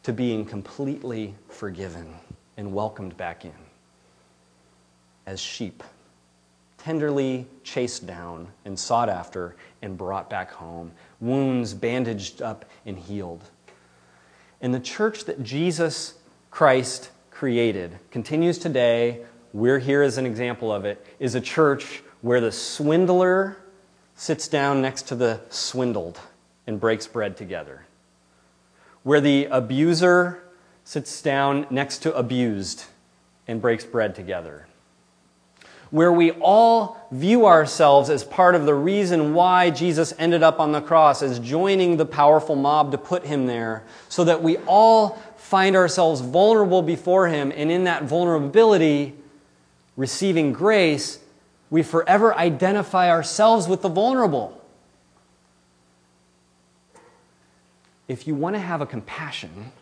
to 0.04 0.14
being 0.14 0.46
completely 0.46 1.34
forgiven 1.50 2.14
and 2.58 2.74
welcomed 2.74 3.16
back 3.16 3.46
in 3.46 3.54
as 5.28 5.40
sheep, 5.40 5.84
tenderly 6.78 7.46
chased 7.64 8.08
down 8.08 8.48
and 8.66 8.80
sought 8.80 9.10
after 9.10 9.56
and 9.82 9.98
brought 9.98 10.30
back 10.30 10.52
home, 10.52 10.92
wounds 11.20 11.74
bandaged 11.74 12.42
up 12.42 12.66
and 12.86 12.98
healed. 12.98 13.44
And 14.62 14.74
the 14.74 14.80
church 14.80 15.26
that 15.26 15.44
Jesus 15.44 16.16
Christ 16.50 17.12
created, 17.30 18.00
continues 18.10 18.58
today, 18.58 19.20
we're 19.54 19.80
here 19.80 20.02
as 20.02 20.18
an 20.18 20.26
example 20.26 20.72
of 20.72 20.86
it, 20.86 21.06
is 21.20 21.36
a 21.36 21.42
church 21.42 22.02
where 22.22 22.42
the 22.42 22.52
swindler 22.52 23.58
sits 24.16 24.48
down 24.48 24.82
next 24.82 25.04
to 25.10 25.16
the 25.16 25.42
swindled 25.50 26.20
and 26.66 26.80
breaks 26.80 27.06
bread 27.06 27.38
together. 27.38 27.86
Where 29.04 29.22
the 29.22 29.46
abuser 29.46 30.42
sits 30.88 31.22
down 31.22 31.68
next 31.70 31.98
to 31.98 32.16
abused 32.16 32.86
and 33.46 33.62
breaks 33.62 33.84
bread 33.84 34.16
together. 34.16 34.66
Where 35.92 36.14
we 36.14 36.32
all 36.32 37.06
view 37.12 37.46
ourselves 37.46 38.10
as 38.10 38.24
part 38.24 38.56
of 38.56 38.66
the 38.66 38.74
reason 38.74 39.34
why 39.34 39.70
Jesus 39.70 40.14
ended 40.18 40.44
up 40.44 40.62
on 40.62 40.72
the 40.72 40.80
cross, 40.80 41.22
as 41.22 41.40
joining 41.40 41.98
the 41.98 42.06
powerful 42.06 42.56
mob 42.56 42.94
to 42.94 42.98
put 42.98 43.26
him 43.26 43.48
there, 43.48 43.84
so 44.08 44.24
that 44.24 44.42
we 44.42 44.56
all 44.60 45.22
find 45.36 45.76
ourselves 45.76 46.22
vulnerable 46.22 46.82
before 46.82 47.28
Him, 47.28 47.52
and 47.54 47.70
in 47.70 47.84
that 47.84 48.04
vulnerability, 48.04 49.14
receiving 49.98 50.54
grace, 50.54 51.20
we 51.70 51.84
forever 51.84 52.34
identify 52.34 53.10
ourselves 53.10 53.68
with 53.68 53.82
the 53.82 53.90
vulnerable. 53.90 54.62
If 58.08 58.26
you 58.26 58.36
want 58.36 58.56
to 58.56 58.62
have 58.62 58.80
a 58.80 58.86
compassion 58.86 59.74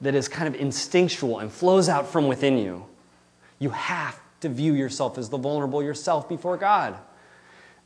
that 0.00 0.14
is 0.14 0.28
kind 0.28 0.52
of 0.52 0.60
instinctual 0.60 1.38
and 1.38 1.50
flows 1.50 1.88
out 1.88 2.06
from 2.06 2.28
within 2.28 2.58
you, 2.58 2.86
you 3.58 3.70
have 3.70 4.20
to 4.40 4.48
view 4.48 4.74
yourself 4.74 5.18
as 5.18 5.28
the 5.28 5.38
vulnerable 5.38 5.82
yourself 5.82 6.28
before 6.28 6.56
God. 6.56 6.96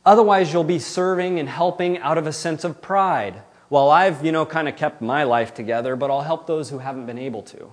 Otherwise, 0.05 0.53
you'll 0.53 0.63
be 0.63 0.79
serving 0.79 1.39
and 1.39 1.49
helping 1.49 1.97
out 1.99 2.17
of 2.17 2.27
a 2.27 2.33
sense 2.33 2.63
of 2.63 2.81
pride 2.81 3.41
well, 3.73 3.89
I've, 3.89 4.23
you 4.23 4.31
know, 4.31 4.45
kind 4.45 4.69
of 4.69 4.75
kept 4.75 5.01
my 5.01 5.23
life 5.23 5.55
together, 5.55 5.95
but 5.95 6.11
I'll 6.11 6.21
help 6.21 6.45
those 6.45 6.69
who 6.69 6.77
haven't 6.77 7.07
been 7.07 7.17
able 7.17 7.41
to. 7.41 7.71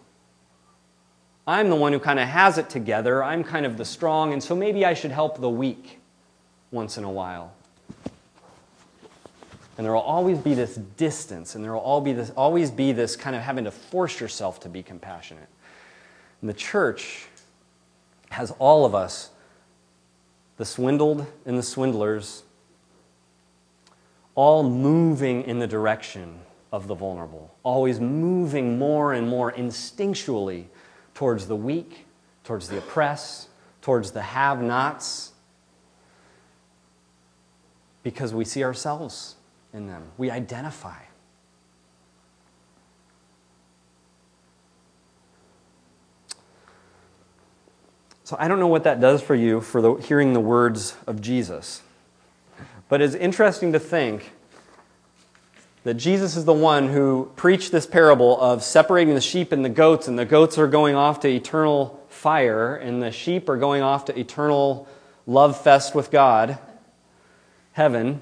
I'm 1.46 1.68
the 1.68 1.76
one 1.76 1.92
who 1.92 1.98
kind 1.98 2.18
of 2.18 2.26
has 2.26 2.56
it 2.56 2.70
together. 2.70 3.22
I'm 3.22 3.44
kind 3.44 3.66
of 3.66 3.76
the 3.76 3.84
strong, 3.84 4.32
and 4.32 4.42
so 4.42 4.56
maybe 4.56 4.86
I 4.86 4.94
should 4.94 5.10
help 5.10 5.42
the 5.42 5.50
weak 5.50 6.00
once 6.70 6.96
in 6.96 7.04
a 7.04 7.10
while. 7.10 7.52
And 9.80 9.86
there 9.86 9.94
will 9.94 10.02
always 10.02 10.36
be 10.36 10.52
this 10.52 10.74
distance, 10.74 11.54
and 11.54 11.64
there 11.64 11.72
will 11.72 11.80
all 11.80 12.02
be 12.02 12.12
this, 12.12 12.28
always 12.36 12.70
be 12.70 12.92
this 12.92 13.16
kind 13.16 13.34
of 13.34 13.40
having 13.40 13.64
to 13.64 13.70
force 13.70 14.20
yourself 14.20 14.60
to 14.60 14.68
be 14.68 14.82
compassionate. 14.82 15.48
And 16.42 16.50
the 16.50 16.54
church 16.54 17.24
has 18.28 18.50
all 18.58 18.84
of 18.84 18.94
us, 18.94 19.30
the 20.58 20.66
swindled 20.66 21.24
and 21.46 21.56
the 21.56 21.62
swindlers, 21.62 22.42
all 24.34 24.62
moving 24.62 25.44
in 25.44 25.60
the 25.60 25.66
direction 25.66 26.40
of 26.70 26.86
the 26.86 26.94
vulnerable, 26.94 27.54
always 27.62 27.98
moving 27.98 28.78
more 28.78 29.14
and 29.14 29.26
more 29.26 29.50
instinctually 29.50 30.66
towards 31.14 31.46
the 31.46 31.56
weak, 31.56 32.04
towards 32.44 32.68
the 32.68 32.76
oppressed, 32.76 33.48
towards 33.80 34.10
the 34.10 34.20
have 34.20 34.60
nots, 34.60 35.32
because 38.02 38.34
we 38.34 38.44
see 38.44 38.62
ourselves 38.62 39.36
in 39.72 39.86
them. 39.86 40.04
We 40.18 40.30
identify. 40.30 40.98
So 48.24 48.36
I 48.38 48.46
don't 48.46 48.60
know 48.60 48.68
what 48.68 48.84
that 48.84 49.00
does 49.00 49.22
for 49.22 49.34
you 49.34 49.60
for 49.60 49.82
the, 49.82 49.94
hearing 49.94 50.34
the 50.34 50.40
words 50.40 50.96
of 51.06 51.20
Jesus. 51.20 51.82
But 52.88 53.00
it's 53.00 53.16
interesting 53.16 53.72
to 53.72 53.80
think 53.80 54.30
that 55.82 55.94
Jesus 55.94 56.36
is 56.36 56.44
the 56.44 56.52
one 56.52 56.88
who 56.88 57.32
preached 57.34 57.72
this 57.72 57.86
parable 57.86 58.40
of 58.40 58.62
separating 58.62 59.14
the 59.14 59.20
sheep 59.20 59.50
and 59.50 59.64
the 59.64 59.68
goats, 59.68 60.06
and 60.06 60.18
the 60.18 60.24
goats 60.24 60.58
are 60.58 60.68
going 60.68 60.94
off 60.94 61.20
to 61.20 61.28
eternal 61.28 62.04
fire, 62.08 62.76
and 62.76 63.02
the 63.02 63.10
sheep 63.10 63.48
are 63.48 63.56
going 63.56 63.82
off 63.82 64.04
to 64.04 64.18
eternal 64.18 64.86
love 65.26 65.60
fest 65.60 65.94
with 65.94 66.10
God, 66.10 66.58
heaven. 67.72 68.20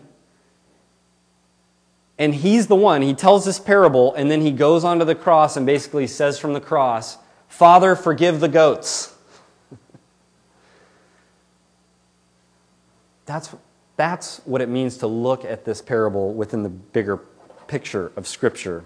And 2.18 2.34
he's 2.34 2.66
the 2.66 2.74
one, 2.74 3.02
he 3.02 3.14
tells 3.14 3.44
this 3.44 3.60
parable, 3.60 4.12
and 4.14 4.28
then 4.28 4.40
he 4.40 4.50
goes 4.50 4.82
onto 4.82 5.04
the 5.04 5.14
cross 5.14 5.56
and 5.56 5.64
basically 5.64 6.08
says 6.08 6.38
from 6.38 6.52
the 6.52 6.60
cross, 6.60 7.16
Father, 7.46 7.94
forgive 7.94 8.40
the 8.40 8.48
goats. 8.48 9.14
that's, 13.24 13.54
that's 13.96 14.38
what 14.44 14.60
it 14.60 14.68
means 14.68 14.96
to 14.98 15.06
look 15.06 15.44
at 15.44 15.64
this 15.64 15.80
parable 15.80 16.34
within 16.34 16.64
the 16.64 16.68
bigger 16.68 17.18
picture 17.68 18.10
of 18.16 18.26
Scripture. 18.26 18.84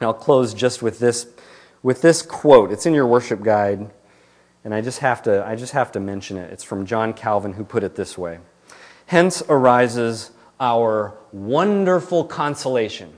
And 0.00 0.02
I'll 0.06 0.14
close 0.14 0.52
just 0.52 0.82
with 0.82 0.98
this, 0.98 1.28
with 1.84 2.02
this 2.02 2.20
quote. 2.20 2.72
It's 2.72 2.84
in 2.84 2.94
your 2.94 3.06
worship 3.06 3.42
guide, 3.42 3.90
and 4.64 4.74
I 4.74 4.80
just, 4.80 4.98
have 4.98 5.22
to, 5.22 5.46
I 5.46 5.54
just 5.54 5.72
have 5.72 5.92
to 5.92 6.00
mention 6.00 6.36
it. 6.36 6.52
It's 6.52 6.64
from 6.64 6.84
John 6.84 7.12
Calvin, 7.12 7.52
who 7.52 7.64
put 7.64 7.84
it 7.84 7.94
this 7.94 8.18
way 8.18 8.40
Hence 9.06 9.42
arises 9.48 10.32
our 10.60 11.16
wonderful 11.32 12.24
consolation 12.24 13.14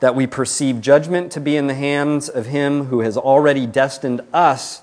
that 0.00 0.14
we 0.14 0.26
perceive 0.26 0.80
judgment 0.80 1.30
to 1.32 1.40
be 1.40 1.56
in 1.56 1.66
the 1.66 1.74
hands 1.74 2.28
of 2.28 2.46
Him 2.46 2.86
who 2.86 3.00
has 3.00 3.16
already 3.16 3.66
destined 3.66 4.20
us 4.32 4.82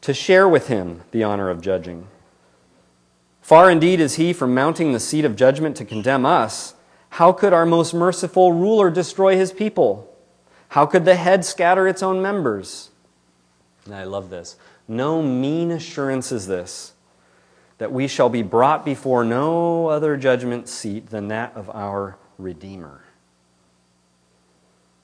to 0.00 0.12
share 0.12 0.48
with 0.48 0.68
Him 0.68 1.02
the 1.10 1.22
honor 1.22 1.50
of 1.50 1.60
judging. 1.60 2.08
Far 3.40 3.70
indeed 3.70 4.00
is 4.00 4.16
He 4.16 4.32
from 4.32 4.54
mounting 4.54 4.92
the 4.92 5.00
seat 5.00 5.24
of 5.24 5.36
judgment 5.36 5.76
to 5.76 5.84
condemn 5.84 6.26
us 6.26 6.74
how 7.16 7.32
could 7.32 7.54
our 7.54 7.64
most 7.64 7.94
merciful 7.94 8.52
ruler 8.52 8.90
destroy 8.90 9.36
his 9.36 9.50
people? 9.50 10.14
How 10.68 10.84
could 10.84 11.06
the 11.06 11.14
head 11.14 11.46
scatter 11.46 11.88
its 11.88 12.02
own 12.02 12.20
members? 12.20 12.90
And 13.86 13.94
I 13.94 14.04
love 14.04 14.28
this. 14.28 14.56
No 14.86 15.22
mean 15.22 15.70
assurance 15.70 16.30
is 16.30 16.46
this 16.46 16.92
that 17.78 17.92
we 17.92 18.08
shall 18.08 18.28
be 18.28 18.42
brought 18.42 18.84
before 18.84 19.24
no 19.24 19.88
other 19.88 20.16
judgment 20.16 20.68
seat 20.68 21.10
than 21.10 21.28
that 21.28 21.54
of 21.54 21.68
our 21.70 22.16
Redeemer, 22.38 23.02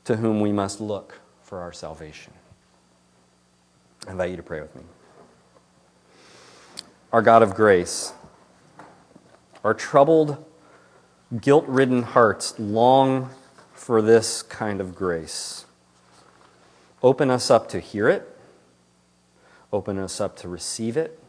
to 0.05 0.17
whom 0.17 0.41
we 0.41 0.53
must 0.53 0.81
look 0.81 1.21
for 1.43 1.61
our 1.61 1.73
salvation. 1.73 2.33
I 4.07 4.13
invite 4.13 4.31
you 4.31 4.37
to 4.37 4.43
pray 4.43 4.61
with 4.61 4.75
me. 4.75 4.83
Our 7.13 7.23
God 7.23 7.43
of 7.43 7.55
grace, 7.55 8.13
our 9.65 9.75
troubled 9.75 10.45
guilt 11.41 11.65
ridden 11.67 12.03
hearts 12.03 12.59
long 12.59 13.31
for 13.73 14.03
this 14.03 14.43
kind 14.43 14.81
of 14.81 14.95
grace. 14.95 15.65
Open 17.03 17.31
us 17.31 17.51
up 17.51 17.69
to 17.71 17.81
hear 17.81 18.09
it, 18.09 18.37
open 19.73 19.99
us 19.99 20.21
up 20.21 20.37
to 20.37 20.49
receive 20.49 20.97
it, 20.97 21.22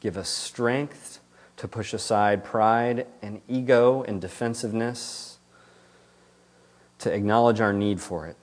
give 0.00 0.16
us 0.16 0.28
strength 0.28 1.20
to 1.56 1.66
push 1.66 1.92
aside 1.92 2.44
pride 2.44 3.06
and 3.20 3.40
ego 3.48 4.02
and 4.04 4.20
defensiveness, 4.20 5.38
to 6.98 7.12
acknowledge 7.12 7.60
our 7.60 7.72
need 7.72 8.00
for 8.00 8.26
it, 8.26 8.36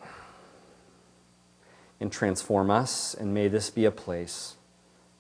and 2.00 2.12
transform 2.12 2.70
us. 2.70 3.14
And 3.14 3.34
may 3.34 3.48
this 3.48 3.70
be 3.70 3.86
a 3.86 3.92
place 3.92 4.56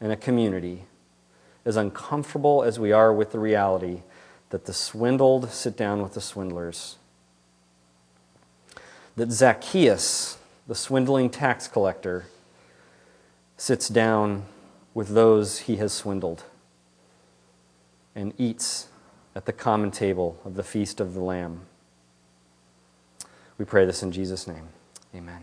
and 0.01 0.11
a 0.11 0.17
community, 0.17 0.85
as 1.63 1.77
uncomfortable 1.77 2.63
as 2.63 2.79
we 2.79 2.91
are 2.91 3.13
with 3.13 3.31
the 3.31 3.39
reality 3.39 4.01
that 4.49 4.65
the 4.65 4.73
swindled 4.73 5.51
sit 5.51 5.75
down 5.75 6.01
with 6.01 6.13
the 6.13 6.21
swindlers. 6.21 6.97
That 9.15 9.31
Zacchaeus, 9.31 10.37
the 10.67 10.75
swindling 10.75 11.29
tax 11.29 11.67
collector, 11.67 12.25
sits 13.57 13.87
down 13.87 14.45
with 14.95 15.09
those 15.09 15.59
he 15.59 15.75
has 15.75 15.93
swindled 15.93 16.45
and 18.15 18.33
eats 18.39 18.87
at 19.35 19.45
the 19.45 19.53
common 19.53 19.91
table 19.91 20.39
of 20.43 20.55
the 20.55 20.63
feast 20.63 20.99
of 20.99 21.13
the 21.13 21.19
Lamb. 21.19 21.61
We 23.59 23.65
pray 23.65 23.85
this 23.85 24.01
in 24.01 24.11
Jesus' 24.11 24.47
name. 24.47 24.69
Amen. 25.13 25.41